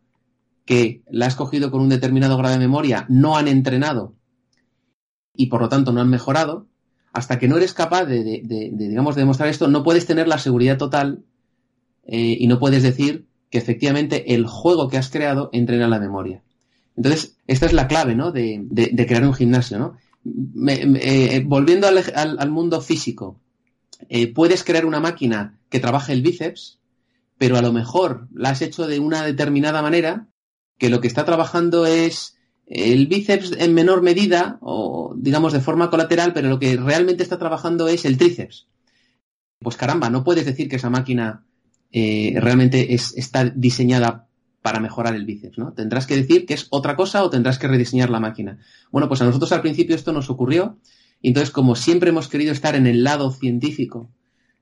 [0.64, 4.14] que la has cogido con un determinado grado de memoria, no han entrenado
[5.34, 6.66] y por lo tanto no han mejorado,
[7.18, 11.24] hasta que no eres capaz de, digamos, demostrar esto, no puedes tener la seguridad total
[12.06, 16.44] eh, y no puedes decir que efectivamente el juego que has creado entrena la memoria.
[16.96, 18.30] Entonces, esta es la clave, ¿no?
[18.30, 18.66] De,
[19.08, 19.96] crear un gimnasio.
[20.68, 23.40] Eh, volviendo al, mundo físico,
[24.08, 26.78] eh, puedes crear una máquina que trabaje el bíceps,
[27.36, 30.28] pero a lo mejor la has hecho de una determinada manera
[30.78, 32.37] que lo que está trabajando es
[32.68, 37.38] el bíceps en menor medida o digamos de forma colateral, pero lo que realmente está
[37.38, 38.68] trabajando es el tríceps.
[39.60, 41.44] Pues caramba, no puedes decir que esa máquina
[41.90, 44.28] eh, realmente está diseñada
[44.60, 45.72] para mejorar el bíceps, ¿no?
[45.72, 48.58] Tendrás que decir que es otra cosa o tendrás que rediseñar la máquina.
[48.90, 50.78] Bueno, pues a nosotros al principio esto nos ocurrió,
[51.22, 54.10] y entonces como siempre hemos querido estar en el lado científico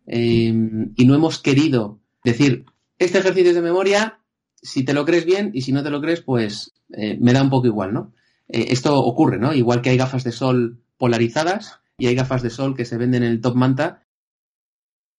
[0.06, 0.54] eh,
[0.94, 2.64] y no hemos querido decir,
[2.98, 4.20] este ejercicio es de memoria,
[4.62, 7.42] si te lo crees bien y si no te lo crees, pues eh, me da
[7.42, 8.12] un poco igual, ¿no?
[8.48, 9.52] Eh, esto ocurre, ¿no?
[9.52, 13.22] Igual que hay gafas de sol polarizadas y hay gafas de sol que se venden
[13.22, 14.02] en el top manta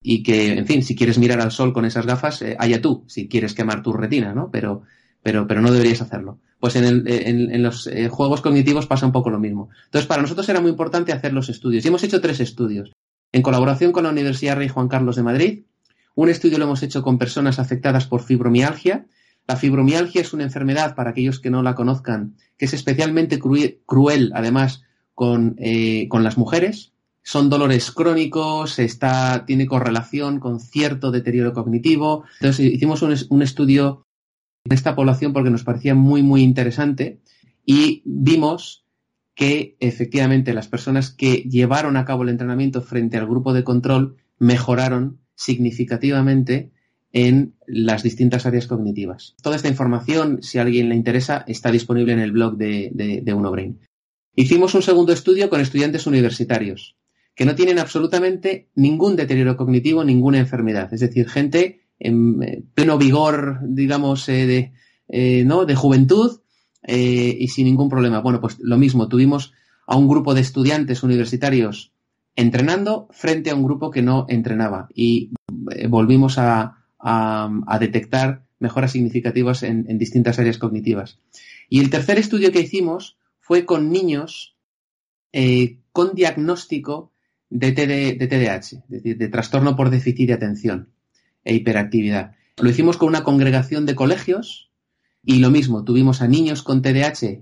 [0.01, 3.03] y que, en fin, si quieres mirar al sol con esas gafas, eh, haya tú,
[3.07, 4.49] si quieres quemar tu retina, ¿no?
[4.51, 4.83] Pero,
[5.23, 6.39] pero, pero no deberías hacerlo.
[6.59, 9.69] Pues en, el, en, en los juegos cognitivos pasa un poco lo mismo.
[9.85, 11.83] Entonces, para nosotros era muy importante hacer los estudios.
[11.83, 12.93] Y hemos hecho tres estudios.
[13.31, 15.63] En colaboración con la Universidad Rey Juan Carlos de Madrid,
[16.15, 19.05] un estudio lo hemos hecho con personas afectadas por fibromialgia.
[19.47, 24.31] La fibromialgia es una enfermedad, para aquellos que no la conozcan, que es especialmente cruel,
[24.35, 24.83] además,
[25.57, 26.93] eh, con, las mujeres.
[27.23, 32.23] Son dolores crónicos, está, tiene correlación con cierto deterioro cognitivo.
[32.39, 34.05] Entonces hicimos un, un estudio
[34.65, 37.19] en esta población porque nos parecía muy, muy interesante
[37.65, 38.85] y vimos
[39.33, 44.17] que efectivamente las personas que llevaron a cabo el entrenamiento frente al grupo de control
[44.39, 46.71] mejoraron significativamente
[47.13, 49.35] en las distintas áreas cognitivas.
[49.41, 53.33] Toda esta información, si a alguien le interesa, está disponible en el blog de, de,
[53.33, 53.79] UnoBrain.
[54.35, 56.95] Hicimos un segundo estudio con estudiantes universitarios
[57.33, 60.93] que no tienen absolutamente ningún deterioro cognitivo, ninguna enfermedad.
[60.93, 64.73] Es decir, gente en eh, pleno vigor, digamos, eh, de,
[65.07, 65.65] eh, ¿no?
[65.65, 66.39] de juventud
[66.89, 68.21] y sin ningún problema.
[68.21, 69.51] Bueno, pues lo mismo, tuvimos
[69.87, 71.91] a un grupo de estudiantes universitarios
[72.37, 75.31] entrenando frente a un grupo que no entrenaba y
[75.71, 76.76] eh, volvimos a,
[77.79, 81.19] detectar mejoras significativas en, distintas áreas cognitivas.
[81.69, 84.55] Y el tercer estudio que hicimos fue con niños
[85.31, 87.11] eh, con diagnóstico
[87.49, 90.89] de, de es decir, de trastorno por déficit de atención
[91.43, 92.35] e hiperactividad.
[92.57, 94.71] Lo hicimos con una congregación de colegios
[95.23, 97.41] y lo mismo, tuvimos a niños con TDAH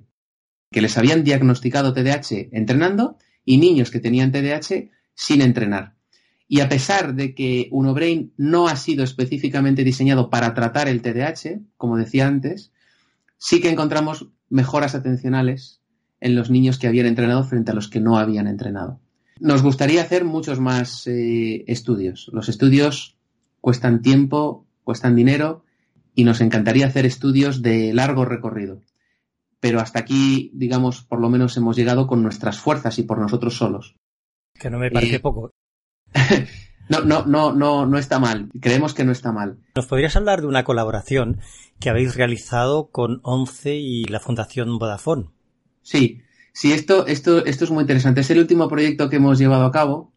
[0.71, 5.94] que les habían diagnosticado TDAH entrenando y niños que tenían TDAH sin entrenar.
[6.47, 11.61] Y a pesar de que UnoBrain no ha sido específicamente diseñado para tratar el TDAH,
[11.77, 12.71] como decía antes,
[13.37, 15.81] sí que encontramos mejoras atencionales
[16.19, 18.99] en los niños que habían entrenado frente a los que no habían entrenado.
[19.39, 22.29] Nos gustaría hacer muchos más eh, estudios.
[22.31, 23.17] Los estudios
[23.59, 25.65] cuestan tiempo, cuestan dinero
[26.13, 28.81] y nos encantaría hacer estudios de largo recorrido
[29.65, 33.57] pero hasta aquí, digamos, por lo menos hemos llegado con nuestras fuerzas y por nosotros
[33.57, 33.95] solos.
[34.53, 35.55] Que no me parece poco.
[36.89, 38.49] no, no, no, no, no está mal.
[38.59, 39.57] Creemos que no está mal.
[39.75, 41.39] ¿Nos podrías hablar de una colaboración
[41.79, 45.29] que habéis realizado con ONCE y la Fundación Vodafone?
[45.81, 46.21] Sí,
[46.53, 48.21] sí, esto, esto, esto es muy interesante.
[48.21, 50.13] Es el último proyecto que hemos llevado a cabo.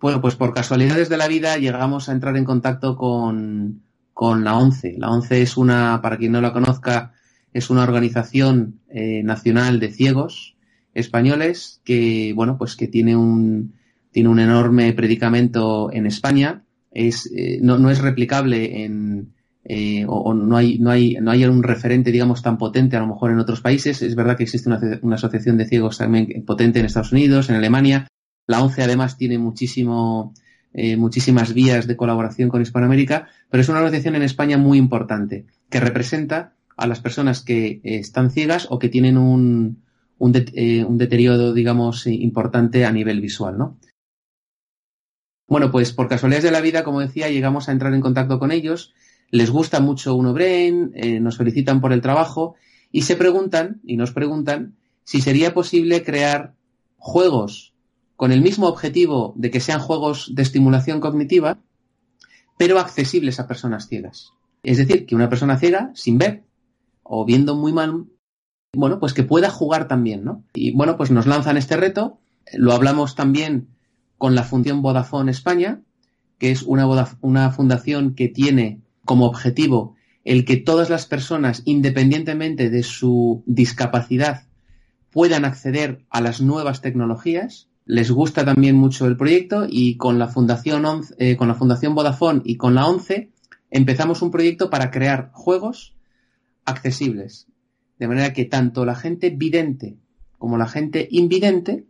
[0.00, 3.82] Bueno, pues por casualidades de la vida llegamos a entrar en contacto con,
[4.12, 4.94] con la ONCE.
[4.98, 7.14] La ONCE es una, para quien no la conozca,
[7.52, 10.56] es una organización eh, nacional de ciegos
[10.94, 13.77] españoles que, bueno, pues que tiene un,
[14.18, 16.64] tiene un enorme predicamento en España.
[16.90, 21.44] Es, eh, no, no, es replicable en, eh, o, no, hay, no, hay, no hay
[21.44, 24.02] un referente, digamos, tan potente a lo mejor en otros países.
[24.02, 28.08] Es verdad que existe una, asociación de ciegos también potente en Estados Unidos, en Alemania.
[28.48, 30.34] La ONCE además tiene muchísimo,
[30.96, 35.78] muchísimas vías de colaboración con Hispanoamérica, pero es una organización en España muy importante que
[35.78, 39.84] representa a las personas que eh, están ciegas o que tienen un,
[40.20, 43.78] eh, un, deterioro, digamos, importante a nivel visual, ¿no?
[45.48, 48.52] Bueno, pues por casualidades de la vida, como decía, llegamos a entrar en contacto con
[48.52, 48.92] ellos,
[49.30, 52.54] les gusta mucho Uno Brain, eh, nos felicitan por el trabajo
[52.92, 56.54] y se preguntan, y nos preguntan, si sería posible crear
[56.98, 57.74] juegos
[58.16, 61.58] con el mismo objetivo de que sean juegos de estimulación cognitiva,
[62.58, 64.32] pero accesibles a personas ciegas.
[64.62, 66.44] Es decir, que una persona ciega, sin ver,
[67.02, 68.06] o viendo muy mal,
[68.74, 70.44] bueno, pues que pueda jugar también, ¿no?
[70.52, 72.18] Y bueno, pues nos lanzan este reto,
[72.52, 73.77] lo hablamos también
[74.18, 75.82] con la Fundación Vodafone España,
[76.38, 76.86] que es una,
[77.20, 84.42] una fundación que tiene como objetivo el que todas las personas, independientemente de su discapacidad,
[85.10, 87.70] puedan acceder a las nuevas tecnologías.
[87.86, 90.84] Les gusta también mucho el proyecto y con la Fundación,
[91.18, 93.32] eh, con la Fundación Vodafone y con la ONCE
[93.70, 95.96] empezamos un proyecto para crear juegos
[96.66, 97.46] accesibles
[97.98, 99.98] de manera que tanto la gente vidente
[100.38, 101.86] como la gente invidente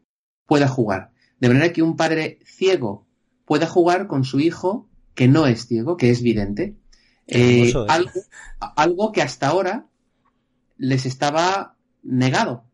[0.47, 1.13] pueda jugar.
[1.41, 3.07] De manera que un padre ciego
[3.45, 6.77] pueda jugar con su hijo que no es ciego, que es vidente.
[7.27, 8.21] Eh, algo,
[8.77, 9.87] algo que hasta ahora
[10.77, 12.65] les estaba negado,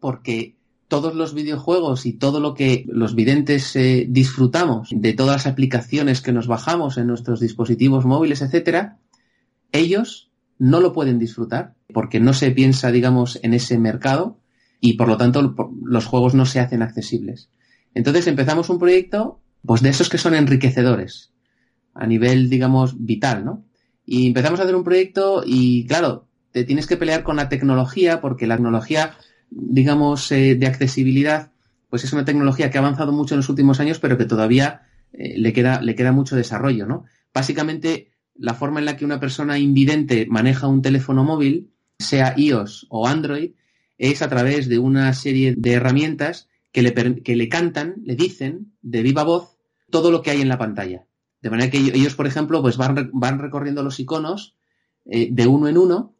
[0.00, 0.56] porque
[0.88, 6.20] todos los videojuegos y todo lo que los videntes eh, disfrutamos de todas las aplicaciones
[6.20, 8.98] que nos bajamos en nuestros dispositivos móviles, etcétera,
[9.72, 14.38] ellos no lo pueden disfrutar porque no se piensa, digamos, en ese mercado
[14.80, 17.50] y por lo tanto los juegos no se hacen accesibles.
[17.94, 21.32] Entonces empezamos un proyecto, pues de esos que son enriquecedores
[21.94, 23.64] a nivel, digamos, vital, ¿no?
[24.04, 28.20] Y empezamos a hacer un proyecto y, claro, te tienes que pelear con la tecnología
[28.20, 29.16] porque la tecnología,
[29.50, 31.52] digamos, eh, de accesibilidad,
[31.88, 34.82] pues es una tecnología que ha avanzado mucho en los últimos años, pero que todavía
[35.12, 37.04] eh, le, queda, le queda mucho desarrollo, ¿no?
[37.32, 42.86] Básicamente, la forma en la que una persona invidente maneja un teléfono móvil, sea iOS
[42.90, 43.52] o Android,
[43.96, 48.74] es a través de una serie de herramientas que le, que le cantan, le dicen
[48.82, 49.56] de viva voz
[49.90, 51.06] todo lo que hay en la pantalla.
[51.40, 54.56] De manera que ellos, por ejemplo, pues van, van recorriendo los iconos
[55.04, 56.16] eh, de uno en uno,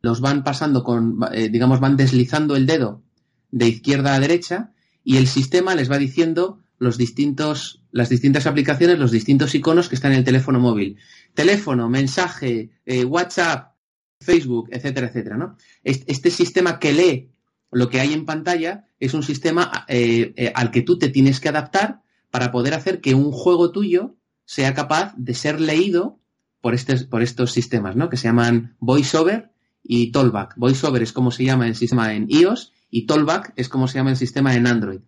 [0.00, 3.02] los van pasando con, eh, digamos, van deslizando el dedo
[3.50, 4.72] de izquierda a derecha
[5.02, 9.96] y el sistema les va diciendo los distintos, las distintas aplicaciones, los distintos iconos que
[9.96, 10.98] están en el teléfono móvil.
[11.34, 13.74] Teléfono, mensaje, eh, WhatsApp,
[14.20, 15.56] Facebook, etcétera, etcétera, ¿no?
[15.82, 17.30] Este sistema que lee
[17.70, 21.40] lo que hay en pantalla es un sistema eh, eh, al que tú te tienes
[21.40, 26.18] que adaptar para poder hacer que un juego tuyo sea capaz de ser leído
[26.60, 26.74] por,
[27.08, 28.08] por estos sistemas, ¿no?
[28.08, 29.50] Que se llaman VoiceOver
[29.82, 30.54] y Tollback.
[30.56, 34.10] VoiceOver es como se llama el sistema en iOS y Tollback es como se llama
[34.10, 35.00] el sistema en Android.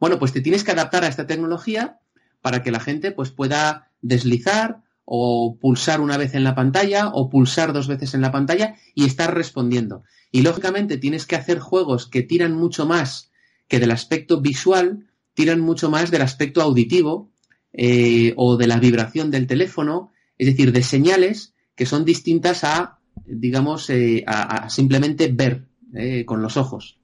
[0.00, 2.00] Bueno, pues te tienes que adaptar a esta tecnología
[2.40, 7.30] para que la gente pues pueda deslizar o pulsar una vez en la pantalla o
[7.30, 10.02] pulsar dos veces en la pantalla y estar respondiendo.
[10.36, 13.30] Y lógicamente tienes que hacer juegos que tiran mucho más
[13.68, 17.30] que del aspecto visual, tiran mucho más del aspecto auditivo
[17.72, 22.98] eh, o de la vibración del teléfono, es decir, de señales que son distintas a,
[23.24, 26.98] digamos, eh, a, simplemente ver eh, con los ojos.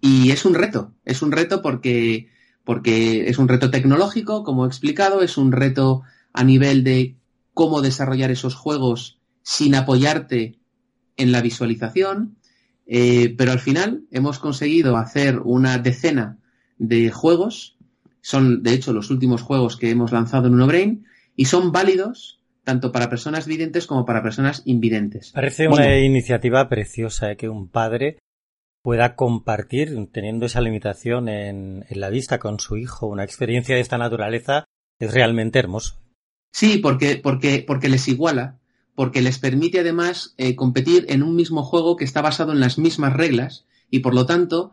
[0.00, 2.30] Y es un reto, es un reto porque,
[2.64, 7.18] porque es un reto tecnológico, como he explicado, es un reto a nivel de
[7.52, 10.58] cómo desarrollar esos juegos sin apoyarte
[11.18, 12.38] en la visualización,
[12.86, 16.38] eh, pero al final hemos conseguido hacer una decena
[16.78, 17.76] de juegos,
[18.20, 21.06] son de hecho los últimos juegos que hemos lanzado en UnoBrain,
[21.36, 25.32] y son válidos tanto para personas videntes como para personas invidentes.
[25.32, 27.36] Parece una iniciativa preciosa ¿eh?
[27.36, 28.18] que un padre
[28.82, 33.80] pueda compartir, teniendo esa limitación en, en la vista con su hijo, una experiencia de
[33.80, 34.64] esta naturaleza,
[34.98, 36.00] es realmente hermoso.
[36.52, 38.60] Sí, porque, porque, porque les iguala,
[38.94, 42.78] porque les permite además eh, competir en un mismo juego que está basado en las
[42.78, 44.72] mismas reglas y por lo tanto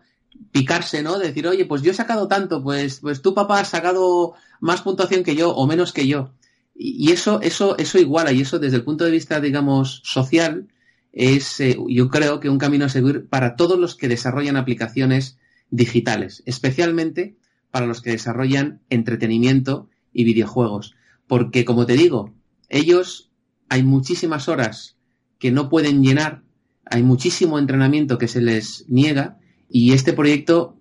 [0.52, 1.18] picarse, ¿no?
[1.18, 5.24] decir, oye, pues yo he sacado tanto, pues, pues tu papá has sacado más puntuación
[5.24, 6.32] que yo o menos que yo.
[6.76, 10.70] Y, eso, eso, eso iguala y eso desde el punto de vista, digamos, social,
[11.12, 15.38] es, eh, yo creo que un camino a seguir para todos los que desarrollan aplicaciones
[15.72, 17.36] digitales, especialmente
[17.70, 20.96] para los que desarrollan entretenimiento y videojuegos
[21.30, 22.34] porque como te digo,
[22.70, 23.29] ellos
[23.70, 24.98] hay muchísimas horas
[25.38, 26.44] que no pueden llenar,
[26.86, 29.40] hay muchísimo entrenamiento que se les niega
[29.70, 30.80] y este proyecto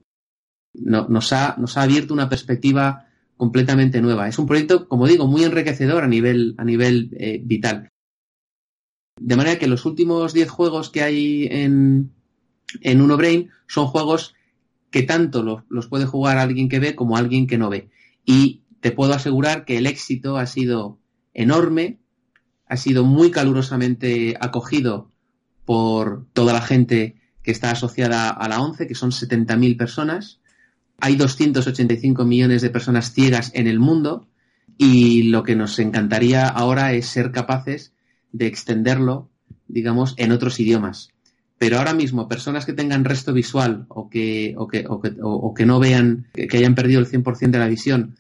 [0.74, 4.28] nos, ha, abierto una perspectiva completamente nueva.
[4.28, 7.88] Es un proyecto, como digo, muy enriquecedor a nivel, a nivel eh, vital.
[9.20, 12.12] De manera que los últimos 10 juegos que hay en,
[12.80, 14.34] en UnoBrain son juegos
[14.90, 17.90] que tanto los, los puede jugar alguien que ve como alguien que no ve.
[18.24, 20.98] Y te puedo asegurar que el éxito ha sido
[21.34, 21.98] enorme,
[22.68, 25.10] ha sido muy calurosamente acogido
[25.64, 30.40] por toda la gente que está asociada a la ONCE, que son 70.000 personas.
[30.98, 34.28] Hay 285 millones de personas ciegas en el mundo
[34.76, 37.92] y lo que nos encantaría ahora es ser capaces
[38.32, 39.30] de extenderlo,
[39.66, 41.10] digamos, en otros idiomas.
[41.58, 45.54] Pero ahora mismo, personas que tengan resto visual o que, o que, o que, o
[45.54, 48.16] que no vean, que hayan perdido el 100% de la visión,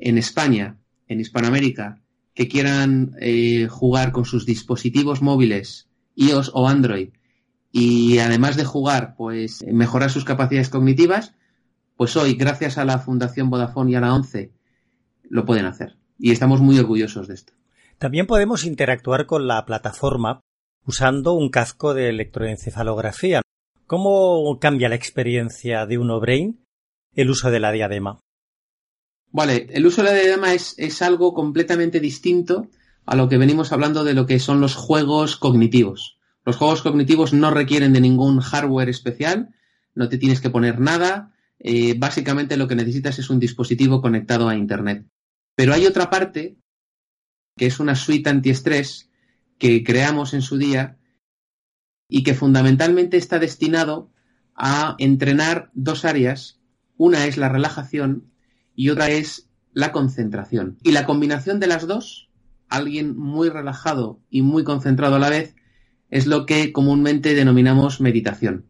[0.00, 2.01] en España, en Hispanoamérica,
[2.34, 7.10] que quieran eh, jugar con sus dispositivos móviles, iOS o Android,
[7.70, 11.34] y además de jugar, pues mejorar sus capacidades cognitivas,
[11.96, 14.52] pues hoy, gracias a la Fundación Vodafone y a la ONCE,
[15.28, 15.96] lo pueden hacer.
[16.18, 17.54] Y estamos muy orgullosos de esto.
[17.98, 20.40] También podemos interactuar con la plataforma
[20.84, 23.42] usando un casco de electroencefalografía.
[23.86, 26.64] ¿Cómo cambia la experiencia de uno brain
[27.14, 28.18] el uso de la diadema?
[29.32, 32.68] Vale, el uso de la diadema es, algo completamente distinto
[33.06, 36.18] a lo que venimos hablando de lo que son los juegos cognitivos.
[36.44, 39.54] Los juegos cognitivos no requieren de ningún hardware especial,
[39.94, 44.48] no te tienes que poner nada, eh, básicamente lo que necesitas es un dispositivo conectado
[44.48, 45.06] a Internet.
[45.54, 46.58] Pero hay otra parte,
[47.56, 49.10] que es una suite antiestrés
[49.58, 50.98] que creamos en su día
[52.06, 54.10] y que fundamentalmente está destinado
[54.54, 56.60] a entrenar dos áreas.
[56.98, 58.31] Una es la relajación
[58.74, 60.78] y otra es la concentración.
[60.82, 62.30] Y la combinación de las dos,
[62.68, 65.54] alguien muy relajado y muy concentrado a la vez,
[66.10, 68.66] es lo que comúnmente denominamos meditación.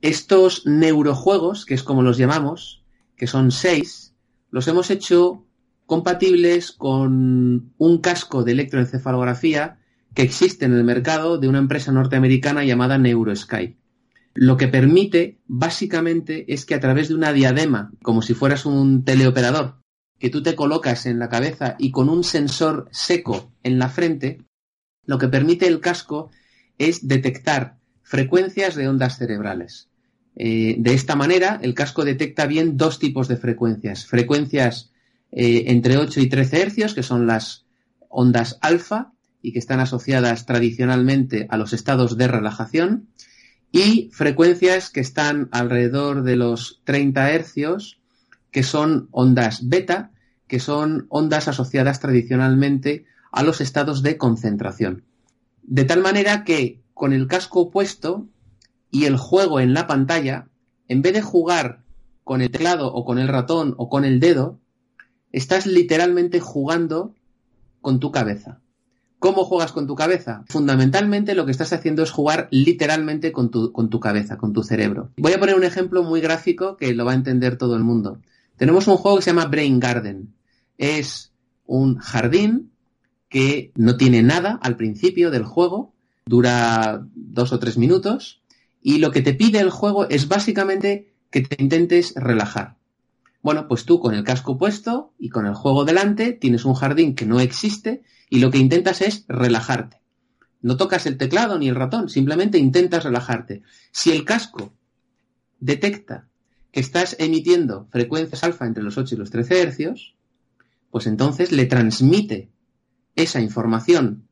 [0.00, 2.84] Estos neurojuegos, que es como los llamamos,
[3.16, 4.14] que son seis,
[4.50, 5.44] los hemos hecho
[5.86, 9.78] compatibles con un casco de electroencefalografía
[10.14, 13.76] que existe en el mercado de una empresa norteamericana llamada NeuroSky.
[14.40, 19.04] Lo que permite, básicamente, es que a través de una diadema, como si fueras un
[19.04, 19.80] teleoperador,
[20.20, 24.44] que tú te colocas en la cabeza y con un sensor seco en la frente,
[25.04, 26.30] lo que permite el casco
[26.78, 29.88] es detectar frecuencias de ondas cerebrales.
[30.36, 34.06] Eh, de esta manera, el casco detecta bien dos tipos de frecuencias.
[34.06, 34.92] Frecuencias
[35.32, 37.66] eh, entre 8 y 13 hercios, que son las
[38.08, 43.08] ondas alfa y que están asociadas tradicionalmente a los estados de relajación,
[43.70, 48.00] y frecuencias que están alrededor de los 30 hercios,
[48.50, 50.10] que son ondas beta,
[50.46, 55.04] que son ondas asociadas tradicionalmente a los estados de concentración.
[55.62, 58.26] De tal manera que con el casco puesto
[58.90, 60.48] y el juego en la pantalla,
[60.88, 61.84] en vez de jugar
[62.24, 64.58] con el teclado o con el ratón o con el dedo,
[65.30, 67.14] estás literalmente jugando
[67.82, 68.60] con tu cabeza.
[69.18, 70.44] ¿Cómo juegas con tu cabeza?
[70.48, 74.62] Fundamentalmente lo que estás haciendo es jugar literalmente con tu, con tu cabeza, con tu
[74.62, 75.10] cerebro.
[75.16, 78.20] Voy a poner un ejemplo muy gráfico que lo va a entender todo el mundo.
[78.56, 80.34] Tenemos un juego que se llama Brain Garden.
[80.76, 81.32] Es
[81.66, 82.70] un jardín
[83.28, 85.92] que no tiene nada al principio del juego,
[86.24, 88.40] dura dos o tres minutos,
[88.80, 92.76] y lo que te pide el juego es básicamente que te intentes relajar.
[93.42, 97.14] Bueno, pues tú con el casco puesto y con el juego delante tienes un jardín
[97.14, 100.00] que no existe y lo que intentas es relajarte.
[100.60, 103.62] No tocas el teclado ni el ratón, simplemente intentas relajarte.
[103.92, 104.72] Si el casco
[105.60, 106.28] detecta
[106.72, 110.14] que estás emitiendo frecuencias alfa entre los 8 y los 13 hercios,
[110.90, 112.50] pues entonces le transmite
[113.14, 114.28] esa información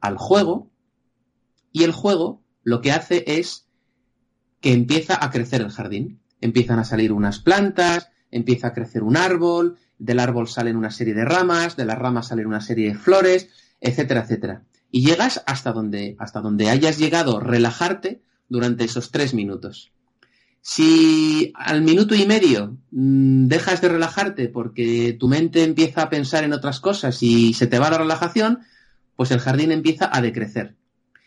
[0.00, 0.70] al juego
[1.72, 3.66] y el juego lo que hace es
[4.60, 6.20] que empieza a crecer el jardín.
[6.40, 11.14] Empiezan a salir unas plantas, empieza a crecer un árbol, del árbol salen una serie
[11.14, 13.48] de ramas, de las ramas salen una serie de flores,
[13.80, 14.62] etcétera, etcétera.
[14.90, 19.92] Y llegas hasta donde, hasta donde hayas llegado relajarte durante esos tres minutos.
[20.60, 26.44] Si al minuto y medio mmm, dejas de relajarte porque tu mente empieza a pensar
[26.44, 28.60] en otras cosas y se te va la relajación,
[29.14, 30.76] pues el jardín empieza a decrecer.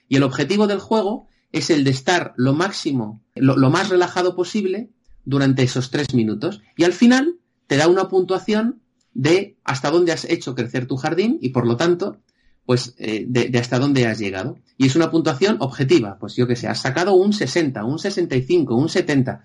[0.08, 4.90] Y el objetivo del juego es el de estar lo máximo, lo más relajado posible
[5.30, 6.62] durante esos tres minutos.
[6.76, 7.36] Y al final
[7.68, 8.82] te da una puntuación
[9.14, 12.18] de hasta dónde has hecho crecer tu jardín y por lo tanto,
[12.66, 14.58] pues eh, de, de, hasta dónde has llegado.
[14.78, 18.76] Y es una puntuación objetiva, pues yo que sé, has sacado un 60, un 65,
[18.76, 19.44] un 70,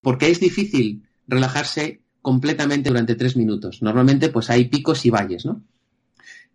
[0.00, 3.82] porque es difícil relajarse completamente durante tres minutos.
[3.82, 5.62] Normalmente pues hay picos y valles, ¿no?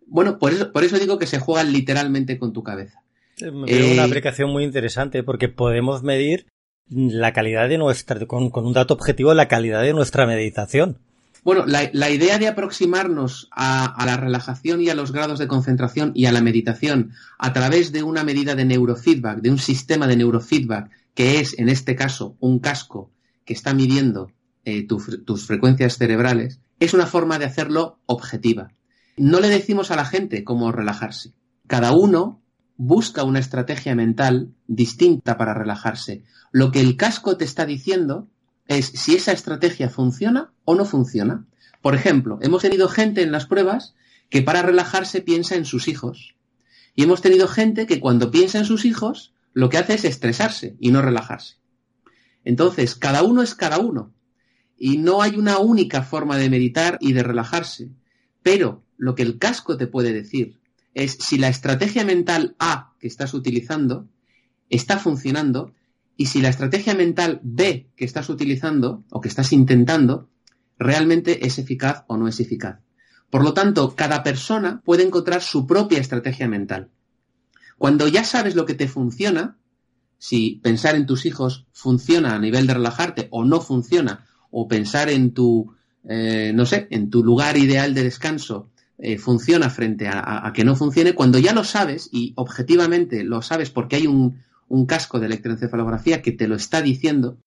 [0.06, 3.00] Bueno, por eso, por eso digo que se juega literalmente con tu cabeza.
[3.40, 6.46] Eh, una aplicación muy interesante porque podemos medir
[6.90, 10.98] la calidad de nuestra, con, un dato objetivo, la calidad de nuestra meditación.
[11.42, 16.12] Bueno, la, la idea de aproximarnos a, la relajación y a los grados de concentración
[16.14, 20.16] y a la meditación a través de una medida de neurofeedback, de un sistema de
[20.16, 23.10] neurofeedback, que es, en este caso, un casco
[23.46, 24.30] que está midiendo
[24.64, 28.72] eh, tu, tus frecuencias cerebrales, es una forma de hacerlo objetiva.
[29.16, 31.32] No le decimos a la gente cómo relajarse.
[31.66, 32.39] Cada uno
[32.82, 36.24] busca una estrategia mental distinta para relajarse.
[36.50, 38.26] Lo que el casco te está diciendo
[38.68, 41.44] es si esa estrategia funciona o no funciona.
[41.82, 43.94] Por ejemplo, hemos tenido gente en las pruebas
[44.30, 46.36] que para relajarse piensa en sus hijos.
[46.94, 50.76] Y hemos tenido gente que cuando piensa en sus hijos lo que hace es estresarse
[50.80, 51.56] y no relajarse.
[52.46, 54.14] Entonces, cada uno es cada uno.
[54.78, 57.90] Y no hay una única forma de meditar y de relajarse.
[58.42, 60.59] Pero lo que el casco te puede decir
[60.94, 64.08] es si la estrategia mental A que estás utilizando
[64.68, 65.72] está funcionando
[66.16, 70.28] y si la estrategia mental B que estás utilizando o que estás intentando
[70.78, 72.80] realmente es eficaz o no es eficaz.
[73.30, 76.90] Por lo tanto, cada persona puede encontrar su propia estrategia mental.
[77.78, 79.56] Cuando ya sabes lo que te funciona,
[80.18, 85.08] si pensar en tus hijos funciona a nivel de relajarte o no funciona, o pensar
[85.08, 85.74] en tu,
[86.08, 88.70] eh, no sé, en tu lugar ideal de descanso
[89.02, 93.70] eh, funciona frente a, que no funcione, cuando ya lo sabes y objetivamente lo sabes
[93.70, 94.42] porque hay un,
[94.86, 97.38] casco de electroencefalografía que te lo está diciendo,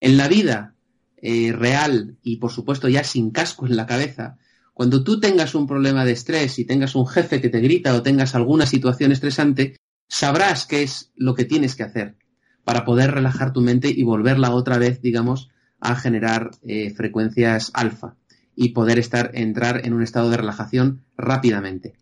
[0.00, 0.74] en la vida
[1.18, 4.38] eh, real y por supuesto ya sin casco en la cabeza,
[4.72, 8.02] cuando tú tengas un problema de estrés y tengas un jefe que te grita o
[8.02, 9.76] tengas alguna situación estresante,
[10.08, 12.16] sabrás qué es lo que tienes que hacer
[12.64, 18.16] para poder relajar tu mente y volverla otra vez, digamos, a generar eh, frecuencias alfa
[18.56, 21.92] y poder estar, entrar en un estado de relajación rápidamente.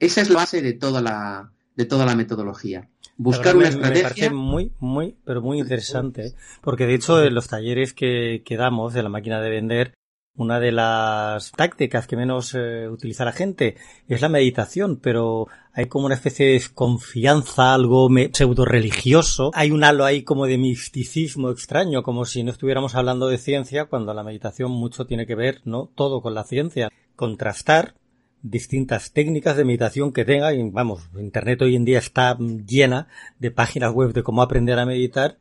[0.00, 2.88] Esa es la base de toda la, de toda la metodología.
[3.16, 4.02] Buscar una estrategia.
[4.02, 6.34] Me parece muy, muy, pero muy interesante, ¿eh?
[6.62, 9.94] porque de hecho en los talleres que, que damos de la máquina de vender,
[10.36, 13.76] una de las tácticas que menos eh, utiliza la gente
[14.06, 19.50] es la meditación, pero hay como una especie de confianza, algo pseudo religioso.
[19.54, 23.86] Hay un halo ahí como de misticismo extraño, como si no estuviéramos hablando de ciencia,
[23.86, 25.90] cuando la meditación mucho tiene que ver, ¿no?
[25.94, 26.88] Todo con la ciencia.
[27.16, 27.94] Contrastar
[28.42, 33.08] distintas técnicas de meditación que tenga, y vamos, Internet hoy en día está llena
[33.38, 35.38] de páginas web de cómo aprender a meditar,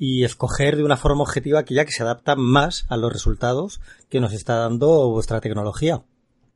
[0.00, 4.18] y escoger de una forma objetiva aquella que se adapta más a los resultados que
[4.18, 6.00] nos está dando vuestra tecnología.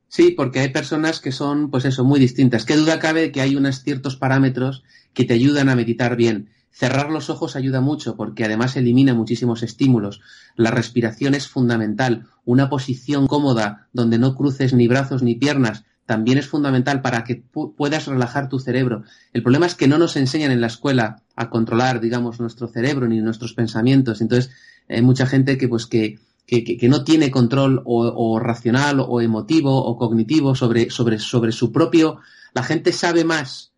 [0.09, 2.65] Sí, porque hay personas que son, pues eso, muy distintas.
[2.65, 4.83] ¿Qué duda cabe que hay unos ciertos parámetros
[5.13, 6.49] que te ayudan a meditar bien?
[6.71, 10.23] Cerrar los ojos ayuda mucho porque además elimina muchísimos estímulos.
[10.57, 12.27] La respiración es fundamental.
[12.47, 17.37] Una posición cómoda donde no cruces ni brazos ni piernas también es fundamental para que
[17.37, 19.05] puedas relajar tu cerebro.
[19.33, 23.09] El problema es que no nos enseñan en la escuela a controlar, digamos, nuestro cerebro
[23.09, 24.21] ni nuestros pensamientos.
[24.21, 24.53] Entonces,
[24.89, 29.97] hay mucha gente que, pues, que, que, no tiene control o, racional o emotivo o
[29.97, 32.19] cognitivo sobre, sobre, sobre su propio.
[32.53, 33.73] La gente sabe más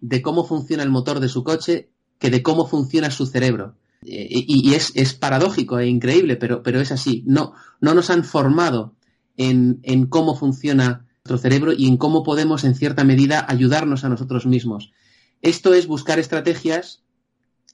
[0.00, 1.88] de cómo funciona el motor de su coche
[2.18, 3.76] que de cómo funciona su cerebro.
[4.06, 7.24] Eh, y, es, es, paradójico e increíble, pero, pero es así.
[7.26, 8.94] No, no nos han formado
[9.38, 14.10] en, en cómo funciona nuestro cerebro y en cómo podemos, en cierta medida, ayudarnos a
[14.10, 14.92] nosotros mismos.
[15.40, 17.02] Esto es buscar estrategias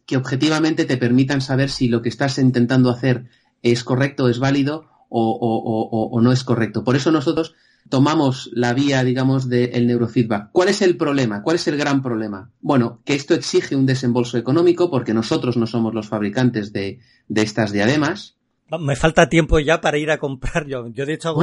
[0.07, 3.29] que objetivamente te permitan saber si lo que estás intentando hacer
[3.63, 6.85] es correcto, es válido o, no es correcto.
[6.85, 7.57] Por eso nosotros
[7.89, 10.51] tomamos la vía, digamos, del neurofeedback.
[10.53, 11.43] ¿Cuál es el problema?
[11.43, 12.53] ¿Cuál es el gran problema?
[12.61, 17.43] Bueno, que esto exige un desembolso económico porque nosotros no somos los fabricantes de, de
[17.43, 18.37] estas diademas
[18.79, 20.89] me falta tiempo ya para ir a comprar yo.
[20.89, 21.35] Yo de hecho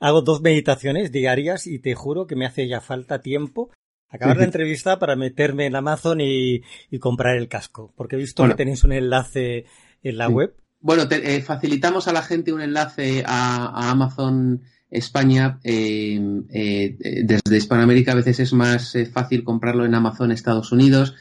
[0.00, 3.70] hago, dos meditaciones diarias y te juro que me hace ya falta tiempo
[4.08, 6.62] acabar la entrevista para meterme en Amazon y,
[6.98, 7.92] comprar el casco.
[7.96, 9.66] Porque he visto que tenéis un enlace
[10.02, 10.54] en la web.
[10.80, 15.60] Bueno, eh, facilitamos a la gente un enlace a, Amazon España.
[15.62, 16.18] Eh,
[16.52, 21.16] eh, desde Hispanoamérica a veces es más fácil comprarlo en Amazon Estados Unidos.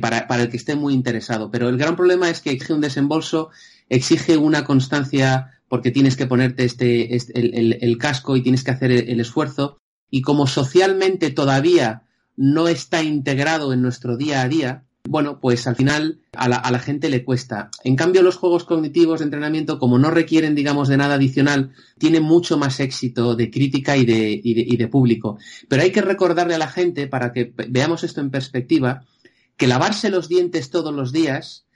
[0.00, 1.50] Para, para el que esté muy interesado.
[1.50, 3.50] Pero el gran problema es que exige un desembolso
[3.90, 8.90] exige una constancia porque tienes que ponerte este, este el, casco y tienes que hacer
[8.90, 9.78] el, esfuerzo.
[10.08, 12.04] Y como socialmente todavía
[12.36, 17.10] no está integrado en nuestro día a día, bueno, pues al final a la, gente
[17.10, 17.68] le cuesta.
[17.82, 22.22] En cambio, los juegos cognitivos de entrenamiento, como no requieren, digamos, de nada adicional, tienen
[22.22, 25.36] mucho más éxito de crítica y de, y de público.
[25.68, 29.04] Pero hay que recordarle a la gente, para que veamos esto en perspectiva,
[29.56, 31.66] que lavarse los dientes todos los días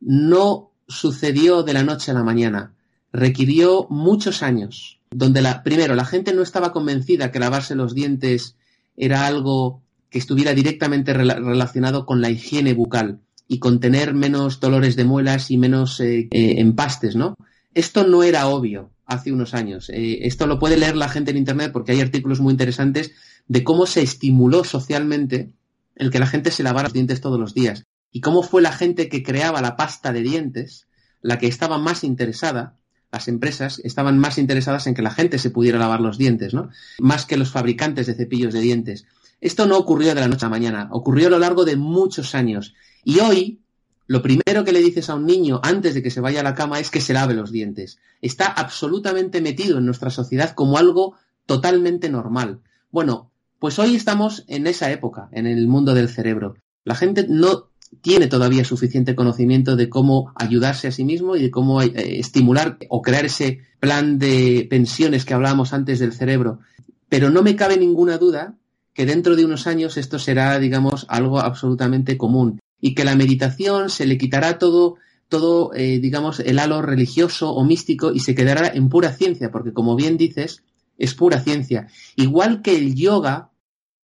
[0.00, 2.74] no sucedió de la noche a la mañana.
[3.12, 8.56] Requirió muchos años, donde la, primero la gente no estaba convencida que lavarse los dientes
[8.96, 9.80] era algo
[10.10, 15.50] que estuviera directamente relacionado con la higiene bucal y con tener menos dolores de muelas
[15.50, 17.36] y menos eh, eh, empastes, ¿no?
[17.74, 19.90] Esto no era obvio hace unos años.
[19.90, 23.12] Eh, esto lo puede leer la gente en Internet porque hay artículos muy interesantes
[23.48, 25.52] de cómo se estimuló socialmente
[25.96, 28.72] el que la gente se lavara los dientes todos los días y cómo fue la
[28.72, 30.86] gente que creaba la pasta de dientes
[31.22, 32.76] la que estaba más interesada,
[33.12, 36.70] las empresas estaban más interesadas en que la gente se pudiera lavar los dientes, ¿no?
[36.98, 39.06] Más que los fabricantes de cepillos de dientes.
[39.40, 42.34] Esto no ocurrió de la noche a la mañana, ocurrió a lo largo de muchos
[42.34, 42.74] años.
[43.04, 43.60] Y hoy,
[44.06, 46.54] lo primero que le dices a un niño antes de que se vaya a la
[46.54, 47.98] cama es que se lave los dientes.
[48.20, 51.14] Está absolutamente metido en nuestra sociedad como algo
[51.46, 52.60] totalmente normal.
[52.90, 56.56] Bueno, pues hoy estamos en esa época, en el mundo del cerebro.
[56.84, 57.70] La gente no
[58.02, 62.78] tiene todavía suficiente conocimiento de cómo ayudarse a sí mismo y de cómo eh, estimular
[62.88, 66.60] o crear ese plan de pensiones que hablábamos antes del cerebro.
[67.08, 68.56] Pero no me cabe ninguna duda
[68.94, 73.90] que dentro de unos años esto será, digamos, algo absolutamente común y que la meditación
[73.90, 74.96] se le quitará todo,
[75.28, 79.72] todo, eh, digamos, el halo religioso o místico y se quedará en pura ciencia, porque
[79.72, 80.62] como bien dices,
[80.98, 81.88] es pura ciencia.
[82.16, 83.50] Igual que el yoga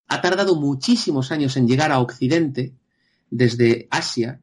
[0.07, 2.73] ha tardado muchísimos años en llegar a Occidente,
[3.29, 4.41] desde Asia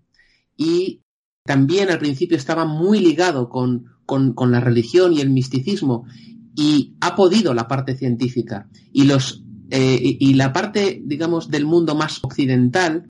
[0.56, 1.00] y
[1.44, 6.06] también al principio estaba muy ligado con, la religión y el misticismo
[6.54, 9.42] y ha podido la parte científica y los
[9.74, 13.08] eh, y la parte, digamos, del mundo más occidental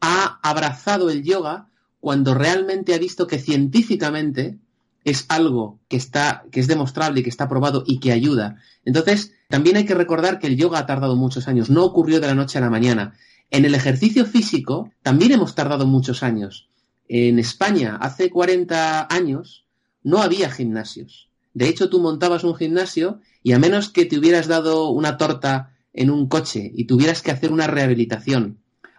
[0.00, 1.68] ha abrazado el yoga
[2.00, 4.56] cuando realmente ha visto que científicamente
[5.04, 8.56] es algo que está, que es demostrable y que está probado y que ayuda.
[8.86, 12.28] Entonces, también hay que recordar que el yoga ha tardado muchos años, no ocurrió de
[12.28, 13.12] la noche a la mañana.
[13.50, 16.70] En el ejercicio físico también hemos tardado muchos años.
[17.08, 19.66] En España, hace 40 años,
[20.02, 21.28] no había gimnasios.
[21.52, 25.76] De hecho, tú montabas un gimnasio y a menos que te hubieras dado una torta
[25.92, 28.58] en un coche y tuvieras que hacer una rehabilitación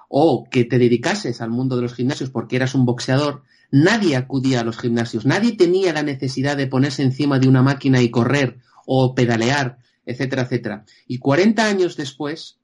[0.09, 4.59] o que te dedicases al mundo de los gimnasios porque eras un boxeador, nadie acudía
[4.59, 8.59] a los gimnasios, nadie tenía la necesidad de ponerse encima de una máquina y correr
[8.85, 10.85] o pedalear, etcétera, etcétera.
[11.07, 12.57] Y 40 años después,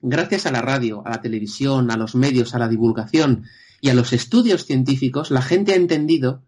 [0.00, 3.44] gracias a la radio, a la televisión, a los medios, a la divulgación
[3.82, 6.42] y a los estudios científicos, la gente ha entendido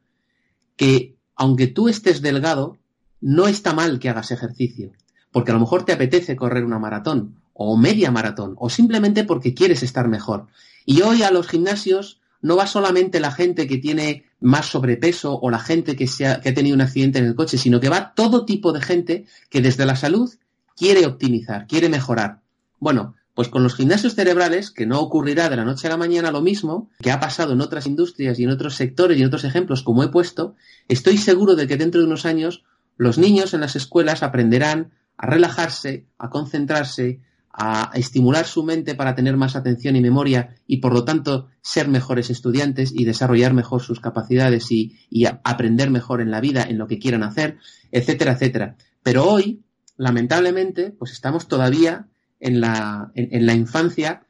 [0.77, 2.79] que aunque tú estés delgado,
[3.21, 4.93] no está mal que hagas ejercicio
[5.33, 9.55] porque a lo mejor te apetece correr una maratón o media maratón o simplemente porque
[9.55, 10.47] quieres estar mejor.
[10.87, 15.51] Y hoy a los gimnasios no va solamente la gente que tiene más sobrepeso o
[15.51, 18.45] la gente que, que ha tenido un accidente en el coche, sino que va todo
[18.45, 20.33] tipo de gente que desde la salud
[20.77, 22.41] quiere optimizar, quiere mejorar.
[22.79, 26.33] Bueno, pues con los gimnasios cerebrales, que no ocurrirá de la noche a la mañana
[26.33, 29.45] lo mismo, que ha pasado en otras industrias y en otros sectores y en otros
[29.45, 30.57] ejemplos como he puesto,
[30.89, 32.65] estoy seguro de que dentro de unos años
[32.97, 37.21] los niños en las escuelas aprenderán a relajarse, a concentrarse,
[37.53, 41.89] a estimular su mente para tener más atención y memoria y por lo tanto ser
[41.89, 44.95] mejores estudiantes y desarrollar mejor sus capacidades y,
[45.43, 47.59] aprender mejor en la vida, en lo que quieran hacer,
[47.91, 48.77] etcétera, etcétera.
[49.03, 49.65] Pero hoy,
[49.97, 52.07] lamentablemente, pues estamos todavía
[52.39, 54.23] en la, en la infancia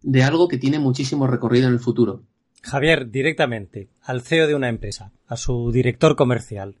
[0.00, 2.22] de algo que tiene muchísimo recorrido en el futuro.
[2.62, 6.76] Javier, directamente, al CEO de una empresa, a su director comercial,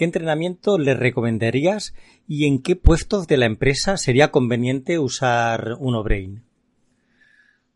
[0.00, 1.92] ¿Qué entrenamiento le recomendarías
[2.26, 6.42] y en qué puestos de la empresa sería conveniente usar UnoBrain?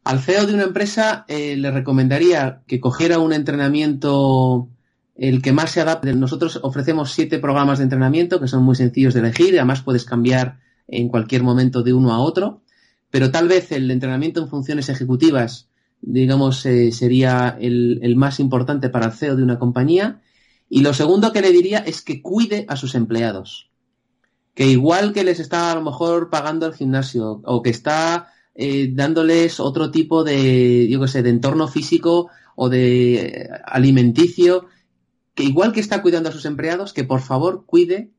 [0.05, 4.71] Al CEO de una empresa eh, le recomendaría que cogiera un entrenamiento
[5.15, 6.15] el que más se adapte.
[6.15, 10.07] Nosotros ofrecemos siete programas de entrenamiento que son muy sencillos de elegir y además puedes
[10.07, 12.63] cambiar en cualquier momento de uno a otro.
[13.11, 15.69] Pero tal vez el entrenamiento en funciones ejecutivas,
[16.01, 20.23] digamos, eh, sería el, el, más importante para el CEO de una compañía
[20.69, 23.71] y lo segundo que le diría es que cuide a sus empleados.
[24.55, 28.91] Que igual que les está a lo mejor pagando el gimnasio o que está eh,
[28.93, 34.67] dándoles otro tipo de, yo qué sé, de entorno físico o de eh, alimenticio,
[35.35, 38.11] que igual que está cuidando a sus empleados, que por favor cuide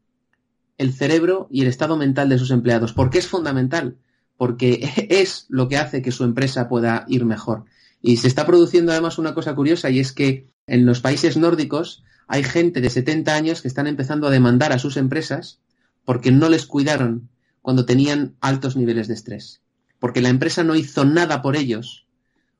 [0.77, 3.97] el cerebro y el estado mental de sus empleados, porque es fundamental,
[4.35, 7.65] porque es lo que hace que su empresa pueda ir mejor.
[8.01, 12.03] Y se está produciendo además una cosa curiosa y es que en los países nórdicos
[12.27, 15.59] hay gente de 70 años que están empezando a demandar a sus empresas
[16.03, 17.29] porque no les cuidaron
[17.61, 19.61] cuando tenían altos niveles de estrés.
[19.99, 22.05] Porque la empresa no hizo nada por ellos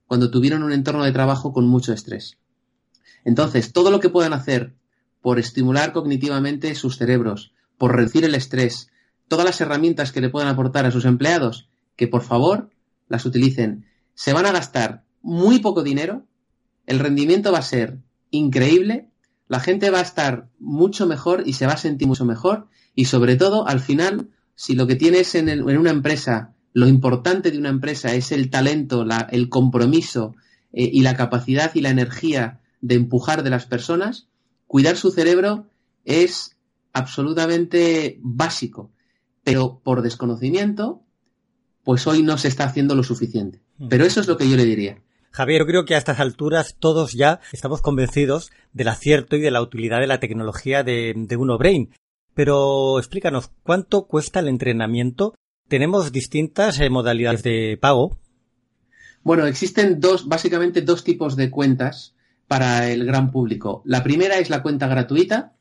[0.08, 2.38] cuando tuvieron un entorno de trabajo con mucho estrés.
[3.24, 4.76] Entonces, todo lo que puedan hacer
[5.22, 8.90] por estimular cognitivamente sus cerebros, por reducir el estrés,
[9.28, 12.70] todas las herramientas que le puedan aportar a sus empleados, que por favor
[13.08, 13.86] las utilicen.
[14.14, 16.26] Se van a gastar muy poco dinero,
[16.86, 17.98] el rendimiento va a ser
[18.30, 19.10] increíble
[19.48, 23.06] la gente va a estar mucho mejor y se va a sentir mucho mejor y
[23.06, 27.70] sobre todo al final, si lo que tienes en, una empresa, lo importante de una
[27.70, 30.36] empresa es el talento, el compromiso
[30.74, 34.28] eh, y la capacidad y la energía de empujar de las personas,
[34.68, 35.68] cuidar su cerebro
[36.06, 36.58] es
[36.94, 38.92] absolutamente básico,
[39.44, 41.04] pero por desconocimiento,
[41.84, 43.62] pues hoy no se está haciendo lo suficiente.
[43.78, 43.90] Mm.
[43.90, 45.02] Pero eso es lo que yo le diría.
[45.36, 49.62] Javier, creo que a estas alturas todos ya estamos convencidos del acierto y de la
[49.62, 51.90] utilidad de la tecnología de, de UnoBrain.
[52.34, 55.36] Pero explícanos, ¿cuánto cuesta el entrenamiento?
[55.68, 58.18] ¿Tenemos distintas eh, modalidades de pago?
[59.24, 62.16] Bueno, existen dos, básicamente dos tipos de cuentas
[62.48, 63.82] para el gran público.
[63.84, 65.52] La primera es la cuenta gratuita,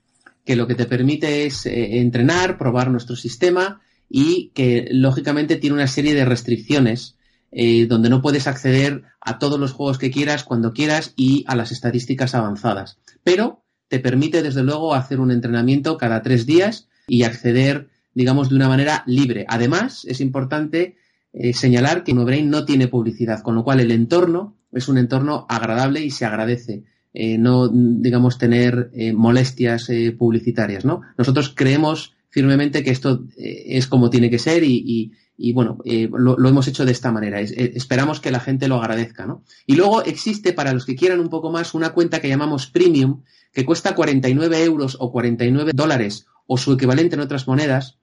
[0.44, 5.74] que lo que te permite es eh, entrenar, probar nuestro sistema y que lógicamente tiene
[5.74, 7.16] una serie de restricciones
[7.56, 11.54] eh, donde no puedes acceder a todos los juegos que quieras, cuando quieras y a
[11.54, 12.98] las estadísticas avanzadas.
[13.22, 18.56] Pero te permite, desde luego, hacer un entrenamiento cada tres días y acceder, digamos, de
[18.56, 19.46] una manera libre.
[19.48, 20.96] Además, es importante
[21.32, 25.46] eh, señalar que NoBrain no tiene publicidad, con lo cual el entorno es un entorno
[25.48, 26.82] agradable y se agradece.
[27.12, 29.88] Eh, no, digamos, tener molestias
[30.18, 31.02] publicitarias, ¿no?
[31.16, 36.68] Nosotros creemos firmemente que esto es como tiene que ser y bueno, eh, lo, hemos
[36.68, 37.40] hecho de esta manera.
[37.40, 39.42] Eh, esperamos que la gente lo agradezca, ¿no?
[39.66, 43.22] Y luego existe, para los que quieran un poco más, una cuenta que llamamos Premium,
[43.52, 47.98] que cuesta 49 euros o 49 dólares o su equivalente en otras monedas,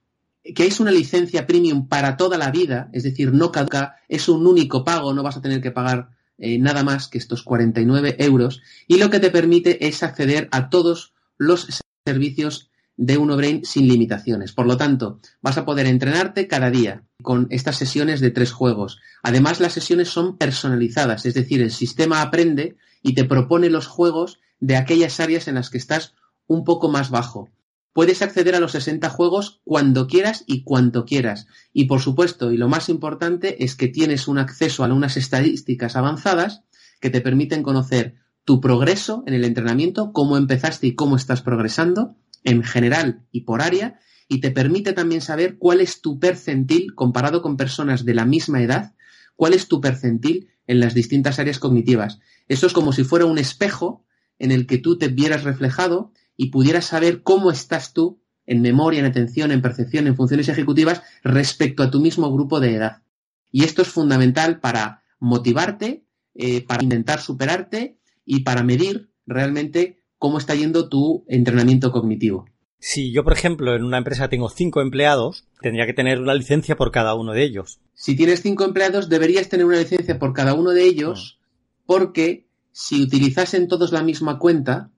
[0.54, 4.46] que es una licencia premium para toda la vida, es decir, no caduca, es un
[4.46, 8.60] único pago, no vas a tener que pagar eh, nada más que estos 49 euros,
[8.88, 11.68] y lo que te permite es acceder a todos los
[12.04, 14.52] servicios de Unobrain sin limitaciones.
[14.52, 19.00] Por lo tanto, vas a poder entrenarte cada día con estas sesiones de tres juegos.
[19.22, 24.40] Además, las sesiones son personalizadas, es decir, el sistema aprende y te propone los juegos
[24.60, 26.14] de aquellas áreas en las que estás
[26.46, 27.48] un poco más bajo.
[27.92, 31.46] Puedes acceder a los 60 juegos cuando quieras y cuanto quieras.
[31.72, 35.96] Y por supuesto, y lo más importante, es que tienes un acceso a unas estadísticas
[35.96, 36.62] avanzadas
[37.00, 38.14] que te permiten conocer
[38.44, 43.62] tu progreso en el entrenamiento, cómo empezaste y cómo estás progresando en general y por
[43.62, 48.24] área, y te permite también saber cuál es tu percentil comparado con personas de la
[48.24, 48.94] misma edad,
[49.36, 52.20] cuál es tu percentil en las distintas áreas cognitivas.
[52.48, 54.04] Eso es como si fuera un espejo
[54.38, 59.00] en el que tú te vieras reflejado y pudieras saber cómo estás tú en memoria,
[59.00, 63.02] en atención, en percepción, en funciones ejecutivas respecto a tu mismo grupo de edad.
[63.50, 70.38] Y esto es fundamental para motivarte, eh, para intentar superarte y para medir realmente cómo
[70.38, 72.46] está yendo tu entrenamiento cognitivo.
[72.78, 76.76] Si yo, por ejemplo, en una empresa tengo cinco empleados, tendría que tener una licencia
[76.76, 77.80] por cada uno de ellos.
[77.92, 81.82] Si tienes cinco empleados, deberías tener una licencia por cada uno de ellos, ah.
[81.86, 84.92] porque si utilizasen todos la misma cuenta,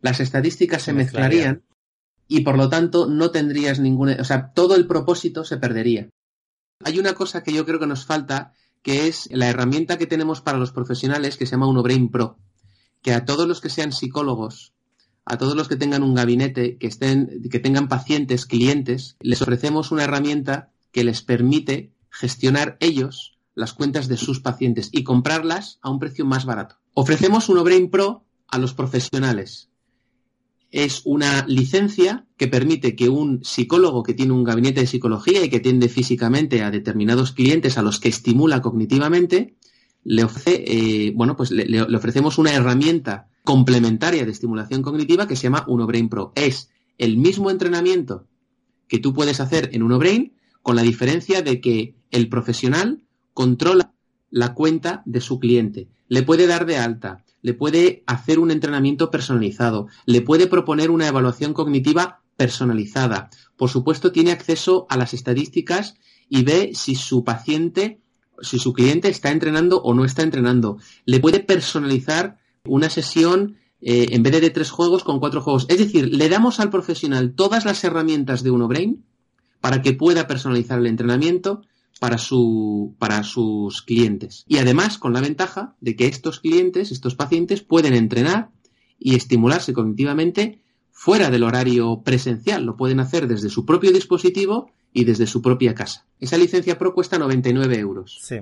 [0.00, 1.62] las estadísticas se, mezclarían,
[2.26, 6.08] y por lo tanto no tendrías ninguna, o sea, todo el propósito se perdería.
[6.82, 10.40] Hay una cosa que yo creo que nos falta, que es la herramienta que tenemos
[10.40, 12.38] para los profesionales que se llama UnoBrain Pro,
[13.02, 14.72] que a todos los que sean psicólogos,
[15.24, 19.90] a todos los que tengan un gabinete, que estén, que tengan pacientes, clientes, les ofrecemos
[19.90, 25.90] una herramienta que les permite gestionar ellos las cuentas de sus pacientes y comprarlas a
[25.90, 26.76] un precio más barato.
[26.94, 29.70] Ofrecemos UnoBrain Pro a los profesionales,
[30.70, 35.50] es una licencia que permite que un psicólogo que tiene un gabinete de psicología y
[35.50, 39.56] que atiende físicamente a determinados clientes a los que estimula cognitivamente,
[40.04, 45.44] le ofrece, eh, bueno, pues le, ofrecemos una herramienta complementaria de estimulación cognitiva que se
[45.44, 46.32] llama UnoBrain Pro.
[46.34, 48.26] Es el mismo entrenamiento
[48.88, 53.94] que tú puedes hacer en UnoBrain, con la diferencia de que el profesional controla
[54.30, 59.10] la cuenta de su cliente, le puede dar de alta, le puede hacer un entrenamiento
[59.10, 63.30] personalizado, le puede proponer una evaluación cognitiva personalizada.
[63.56, 65.96] Por supuesto, tiene acceso a las estadísticas
[66.28, 68.00] y ve si su paciente,
[68.42, 70.78] si su cliente está entrenando o no está entrenando.
[71.04, 75.66] Le puede personalizar una sesión eh, en vez de, tres juegos con cuatro juegos.
[75.68, 79.04] Es decir, le damos al profesional todas las herramientas de UnoBrain
[79.60, 81.62] para que pueda personalizar el entrenamiento
[81.98, 84.44] para, su, para sus clientes.
[84.46, 88.50] Y además con la ventaja de que estos clientes, estos pacientes, pueden entrenar
[88.98, 90.60] y estimularse cognitivamente
[91.00, 92.66] fuera del horario presencial.
[92.66, 96.04] Lo pueden hacer desde su propio dispositivo y desde su propia casa.
[96.18, 98.18] Esa licencia Pro cuesta 99 euros.
[98.22, 98.36] Sí.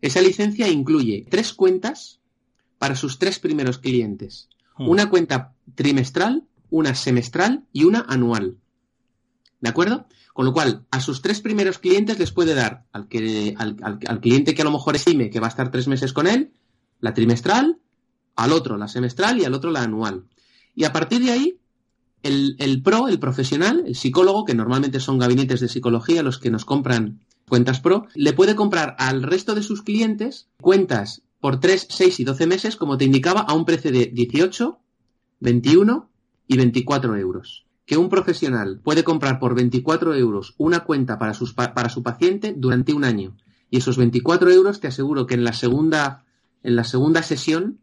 [0.00, 2.20] Esa licencia incluye tres cuentas
[2.78, 4.48] para sus tres primeros clientes.
[4.78, 4.88] Hmm.
[4.88, 8.56] Una cuenta trimestral, una semestral y una anual.
[9.60, 10.06] ¿De acuerdo?
[10.32, 14.54] Con lo cual, a sus tres primeros clientes les puede dar al, que, al, cliente
[14.54, 16.54] que a lo mejor estime que va a estar tres meses con él,
[17.00, 17.78] la trimestral,
[18.36, 20.24] al otro la semestral y al otro la anual.
[20.74, 21.59] Y a partir de ahí,
[22.22, 26.50] el, el, pro, el profesional, el psicólogo, que normalmente son gabinetes de psicología los que
[26.50, 31.88] nos compran cuentas pro, le puede comprar al resto de sus clientes cuentas por 3,
[31.90, 34.78] 6 y 12 meses, como te indicaba, a un precio de 18,
[35.40, 36.10] 21
[36.46, 41.32] y 24 euros que un profesional puede comprar por 24 euros una cuenta para,
[41.74, 43.36] para su paciente durante un año.
[43.68, 46.24] Y esos 24 euros te aseguro que en la segunda,
[46.62, 47.80] en la segunda sesión,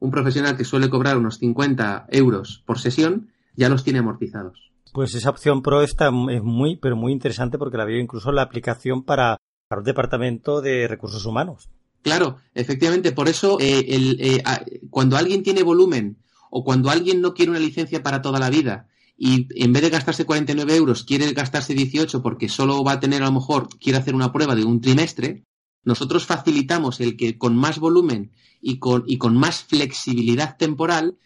[0.00, 4.70] un profesional que suele cobrar unos 50 euros por sesión ya los tiene amortizados.
[4.92, 8.36] Pues esa opción pro está es muy, pero muy interesante porque la veo incluso en
[8.36, 9.36] la aplicación para,
[9.68, 11.70] para un departamento de recursos humanos.
[12.02, 14.42] Claro, efectivamente, por eso eh, eh,
[14.88, 16.18] cuando alguien tiene volumen
[16.50, 18.88] o cuando alguien no quiere una licencia para toda la vida
[19.22, 23.22] y en vez de gastarse 49 euros quiere gastarse 18 porque solo va a tener
[23.22, 25.44] a lo mejor, quiere hacer una prueba de un trimestre,
[25.84, 28.32] nosotros facilitamos el que con más volumen
[28.62, 31.18] y con, y con más flexibilidad temporal,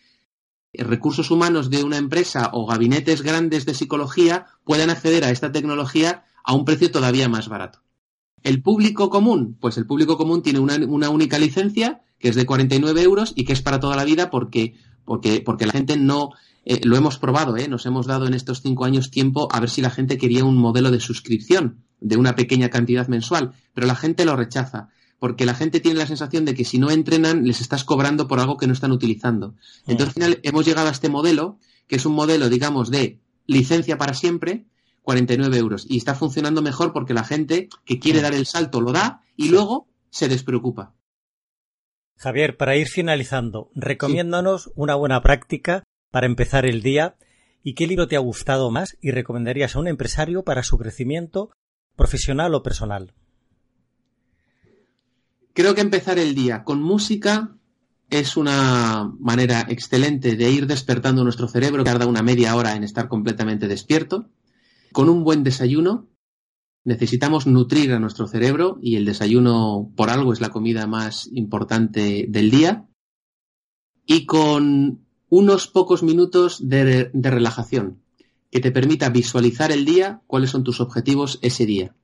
[0.78, 6.24] recursos humanos de una empresa o gabinetes grandes de psicología puedan acceder a esta tecnología
[6.42, 7.80] a un precio todavía más barato.
[8.42, 12.46] El público común, pues el público común tiene una, una única licencia que es de
[12.46, 16.30] 49 euros y que es para toda la vida porque, porque, porque la gente no,
[16.64, 17.68] eh, lo hemos probado, ¿eh?
[17.68, 20.56] nos hemos dado en estos cinco años tiempo a ver si la gente quería un
[20.56, 24.88] modelo de suscripción de una pequeña cantidad mensual, pero la gente lo rechaza,
[25.18, 28.40] porque la gente tiene la sensación de que si no entrenan les estás cobrando por
[28.40, 29.48] algo que no están utilizando.
[29.86, 29.90] Mm.
[29.92, 33.98] Entonces al final hemos llegado a este modelo, que es un modelo, digamos, de licencia
[33.98, 34.66] para siempre,
[35.02, 35.86] 49 euros.
[35.88, 39.48] Y está funcionando mejor porque la gente que quiere dar el salto lo da y
[39.48, 40.94] luego se despreocupa.
[42.16, 47.16] Javier, para ir finalizando, recomiéndanos una buena práctica para empezar el día
[47.62, 51.50] y qué libro te ha gustado más y recomendarías a un empresario para su crecimiento
[51.96, 53.14] profesional o personal.
[55.54, 57.56] Creo que empezar el día con música
[58.10, 62.82] es una manera excelente de ir despertando nuestro cerebro, que tarda una media hora en
[62.82, 64.28] estar completamente despierto.
[64.92, 66.08] Con un buen desayuno,
[66.82, 72.26] necesitamos nutrir a nuestro cerebro y el desayuno por algo es la comida más importante
[72.28, 72.88] del día.
[74.06, 78.02] Y con unos pocos minutos de, de relajación
[78.50, 81.94] que te permita visualizar el día, cuáles son tus objetivos ese día.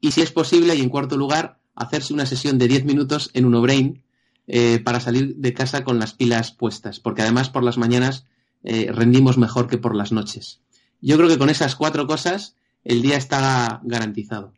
[0.00, 3.44] Y si es posible, y en cuarto lugar, hacerse una sesión de 10 minutos en
[3.44, 4.02] Unobrain
[4.48, 8.26] eh, para salir de casa con las pilas puestas, porque además por las mañanas
[8.64, 10.60] eh, rendimos mejor que por las noches.
[11.00, 14.52] Yo creo que con esas cuatro cosas el día está garantizado.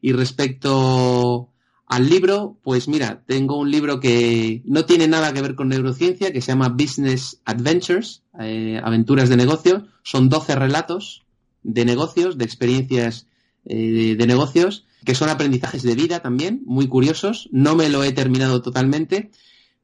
[0.00, 1.48] Y respecto
[1.86, 6.32] al libro, pues mira, tengo un libro que no tiene nada que ver con neurociencia,
[6.32, 9.86] que se llama Business Adventures, eh, aventuras de negocio.
[10.02, 11.22] Son 12 relatos
[11.62, 13.26] de negocios, de experiencias
[13.64, 17.48] de negocios, que son aprendizajes de vida también, muy curiosos.
[17.52, 19.30] No me lo he terminado totalmente.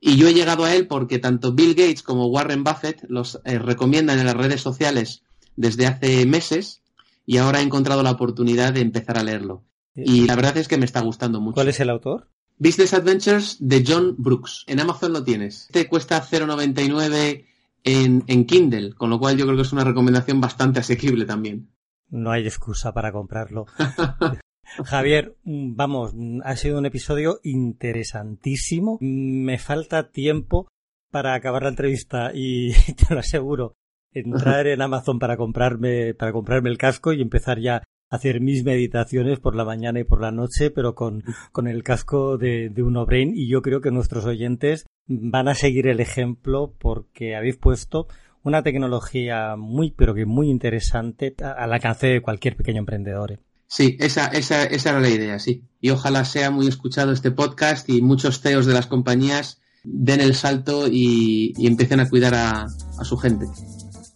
[0.00, 3.58] Y yo he llegado a él porque tanto Bill Gates como Warren Buffett los eh,
[3.58, 5.22] recomiendan en las redes sociales
[5.56, 6.82] desde hace meses
[7.26, 9.64] y ahora he encontrado la oportunidad de empezar a leerlo.
[9.94, 11.54] Y la verdad es que me está gustando mucho.
[11.54, 12.28] ¿Cuál es el autor?
[12.58, 14.64] Business Adventures de John Brooks.
[14.66, 15.66] En Amazon lo tienes.
[15.66, 17.44] Este cuesta 0,99
[17.84, 21.70] en, en Kindle, con lo cual yo creo que es una recomendación bastante asequible también.
[22.08, 23.66] No hay excusa para comprarlo.
[24.84, 28.98] Javier, mm, vamos, mm, ha sido un episodio interesantísimo.
[29.00, 30.68] Mm, me falta tiempo
[31.10, 32.72] para acabar la entrevista y
[33.08, 33.74] te lo aseguro,
[34.12, 38.64] entrar en Amazon para comprarme, para comprarme el casco y empezar ya a hacer mis
[38.64, 42.82] meditaciones por la mañana y por la noche, pero con, con el casco de, de
[42.82, 47.56] Uno Brain y yo creo que nuestros oyentes van a seguir el ejemplo porque habéis
[47.56, 48.08] puesto
[48.42, 53.38] una tecnología muy, pero que muy interesante al alcance de cualquier pequeño emprendedor.
[53.70, 55.62] Sí, esa, esa, esa era la idea, sí.
[55.80, 60.34] Y ojalá sea muy escuchado este podcast y muchos CEOs de las compañías den el
[60.34, 63.46] salto y, empiecen a cuidar a, a su gente.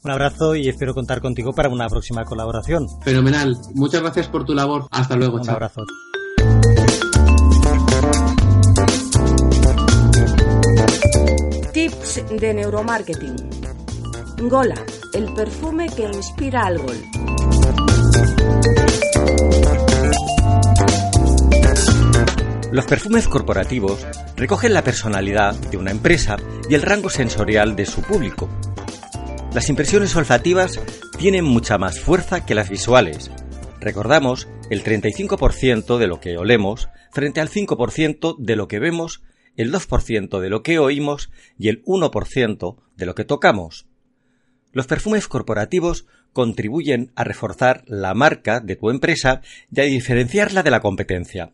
[0.02, 2.88] Un abrazo y espero contar contigo para una próxima colaboración.
[3.02, 3.56] Fenomenal.
[3.74, 4.88] Muchas gracias por tu labor.
[4.90, 5.36] Hasta luego.
[5.36, 5.84] Un abrazo.
[11.72, 13.36] Tips de neuromarketing.
[14.50, 16.96] Gola, el perfume que inspira al gol.
[22.74, 24.04] Los perfumes corporativos
[24.34, 28.48] recogen la personalidad de una empresa y el rango sensorial de su público.
[29.54, 30.80] Las impresiones olfativas
[31.16, 33.30] tienen mucha más fuerza que las visuales.
[33.78, 39.22] Recordamos el 35% de lo que olemos frente al 5% de lo que vemos,
[39.54, 43.86] el 2% de lo que oímos y el 1% de lo que tocamos.
[44.72, 50.72] Los perfumes corporativos contribuyen a reforzar la marca de tu empresa y a diferenciarla de
[50.72, 51.52] la competencia.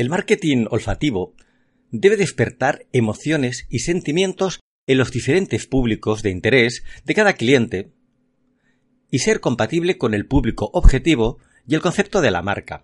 [0.00, 1.34] El marketing olfativo
[1.90, 7.92] debe despertar emociones y sentimientos en los diferentes públicos de interés de cada cliente
[9.10, 11.36] y ser compatible con el público objetivo
[11.66, 12.82] y el concepto de la marca.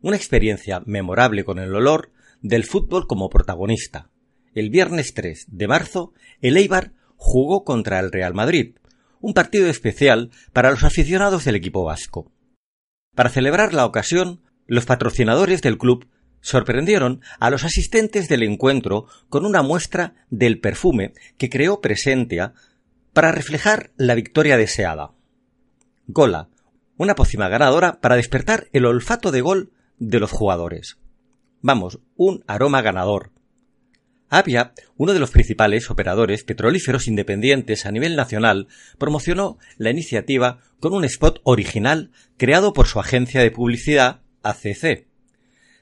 [0.00, 2.10] Una experiencia memorable con el olor
[2.42, 4.10] del fútbol como protagonista.
[4.52, 8.74] El viernes 3 de marzo, el Eibar jugó contra el Real Madrid,
[9.20, 12.32] un partido especial para los aficionados del equipo vasco.
[13.14, 16.08] Para celebrar la ocasión, los patrocinadores del club
[16.40, 22.54] sorprendieron a los asistentes del encuentro con una muestra del perfume que creó Presentia
[23.12, 25.12] para reflejar la victoria deseada.
[26.06, 26.48] Gola,
[26.96, 30.98] una pócima ganadora para despertar el olfato de gol de los jugadores.
[31.60, 33.32] Vamos, un aroma ganador.
[34.30, 38.68] Avia, uno de los principales operadores petrolíferos independientes a nivel nacional,
[38.98, 45.06] promocionó la iniciativa con un spot original creado por su agencia de publicidad ACC.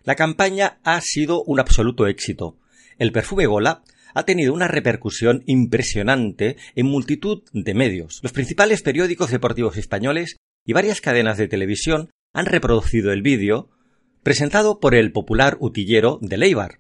[0.07, 2.57] La campaña ha sido un absoluto éxito.
[2.97, 3.83] El perfume Gola
[4.15, 8.21] ha tenido una repercusión impresionante en multitud de medios.
[8.23, 13.69] Los principales periódicos deportivos españoles y varias cadenas de televisión han reproducido el vídeo
[14.23, 16.79] presentado por el popular utillero de Leibar.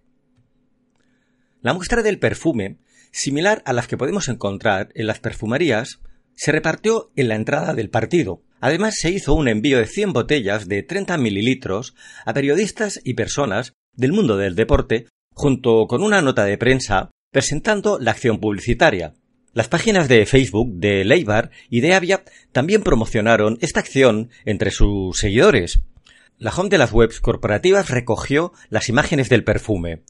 [1.62, 2.78] La muestra del perfume,
[3.10, 6.00] similar a las que podemos encontrar en las perfumerías,
[6.36, 10.68] se repartió en la entrada del partido, Además, se hizo un envío de 100 botellas
[10.68, 11.94] de 30 mililitros
[12.24, 17.98] a periodistas y personas del mundo del deporte, junto con una nota de prensa presentando
[18.00, 19.14] la acción publicitaria.
[19.52, 25.18] Las páginas de Facebook de Leibar y de Avia también promocionaron esta acción entre sus
[25.18, 25.80] seguidores.
[26.38, 30.02] La home de las webs corporativas recogió las imágenes del perfume.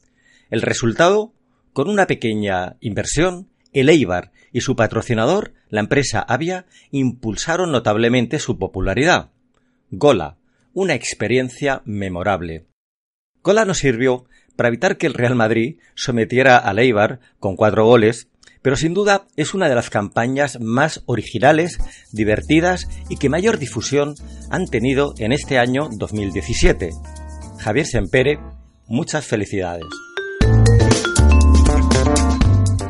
[0.49, 1.33] El resultado,
[1.73, 8.57] con una pequeña inversión, el Eibar y su patrocinador, la empresa Avia, impulsaron notablemente su
[8.57, 9.31] popularidad.
[9.91, 10.37] Gola,
[10.73, 12.65] una experiencia memorable.
[13.43, 18.27] Gola nos sirvió para evitar que el Real Madrid sometiera al Eibar con cuatro goles
[18.67, 21.77] pero sin duda es una de las campañas más originales,
[22.11, 24.15] divertidas y que mayor difusión
[24.49, 26.89] han tenido en este año 2017.
[27.59, 28.39] Javier Sempere,
[28.87, 29.85] muchas felicidades.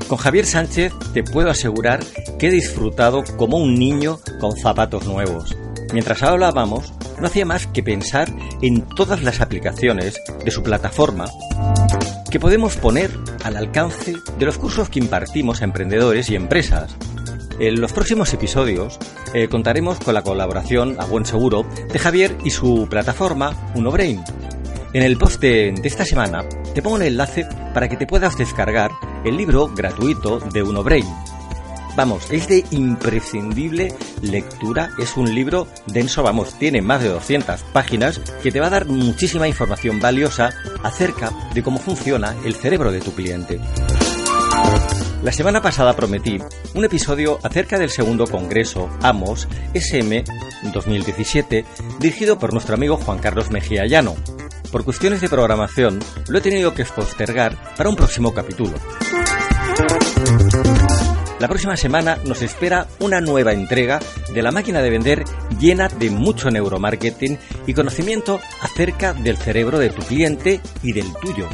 [0.08, 2.00] Con Javier Sánchez te puedo asegurar
[2.40, 5.58] que he disfrutado como un niño con zapatos nuevos.
[5.92, 8.30] Mientras hablábamos, no hacía más que pensar
[8.62, 11.26] en todas las aplicaciones de su plataforma
[12.30, 13.12] que podemos poner
[13.44, 16.96] al alcance de los cursos que impartimos a emprendedores y empresas.
[17.60, 19.00] En los próximos episodios
[19.34, 24.24] eh, contaremos con la colaboración, a buen seguro, de Javier y su plataforma UnoBrain.
[24.94, 28.38] En el post de, de esta semana te pongo un enlace para que te puedas
[28.38, 28.92] descargar
[29.24, 31.06] el libro gratuito de UnoBrain
[31.98, 33.92] Vamos, es de imprescindible
[34.22, 34.92] lectura.
[35.00, 38.86] Es un libro denso, vamos, tiene más de 200 páginas que te va a dar
[38.86, 40.52] muchísima información valiosa
[40.84, 43.60] acerca de cómo funciona el cerebro de tu cliente.
[45.24, 46.38] La semana pasada prometí
[46.76, 50.24] un episodio acerca del segundo congreso AMOS SM
[50.72, 51.66] 2017
[52.00, 54.16] dirigido por nuestro amigo Juan Carlos Mejía Llano.
[54.78, 55.98] Por cuestiones de programación
[56.28, 58.76] lo he tenido que postergar para un próximo capítulo.
[61.40, 64.00] La próxima semana nos espera una nueva entrega
[64.32, 65.24] de la máquina de vender
[65.60, 71.50] llena de mucho neuromarketing y conocimiento acerca del cerebro de tu cliente y del tuyo.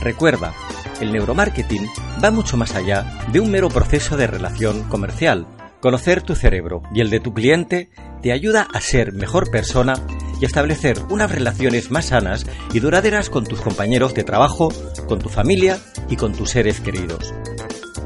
[0.00, 0.54] Recuerda,
[1.00, 1.88] el neuromarketing
[2.22, 5.48] va mucho más allá de un mero proceso de relación comercial.
[5.80, 7.90] Conocer tu cerebro y el de tu cliente
[8.22, 9.94] te ayuda a ser mejor persona
[10.40, 14.72] y establecer unas relaciones más sanas y duraderas con tus compañeros de trabajo,
[15.08, 15.78] con tu familia
[16.08, 17.34] y con tus seres queridos.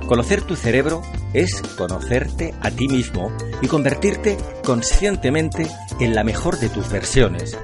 [0.07, 1.03] Conocer tu cerebro
[1.33, 3.31] es conocerte a ti mismo
[3.63, 5.69] y convertirte conscientemente
[6.01, 7.57] en la mejor de tus versiones.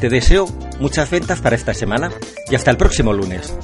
[0.00, 0.46] Te deseo
[0.78, 2.12] muchas ventas para esta semana
[2.50, 3.54] y hasta el próximo lunes.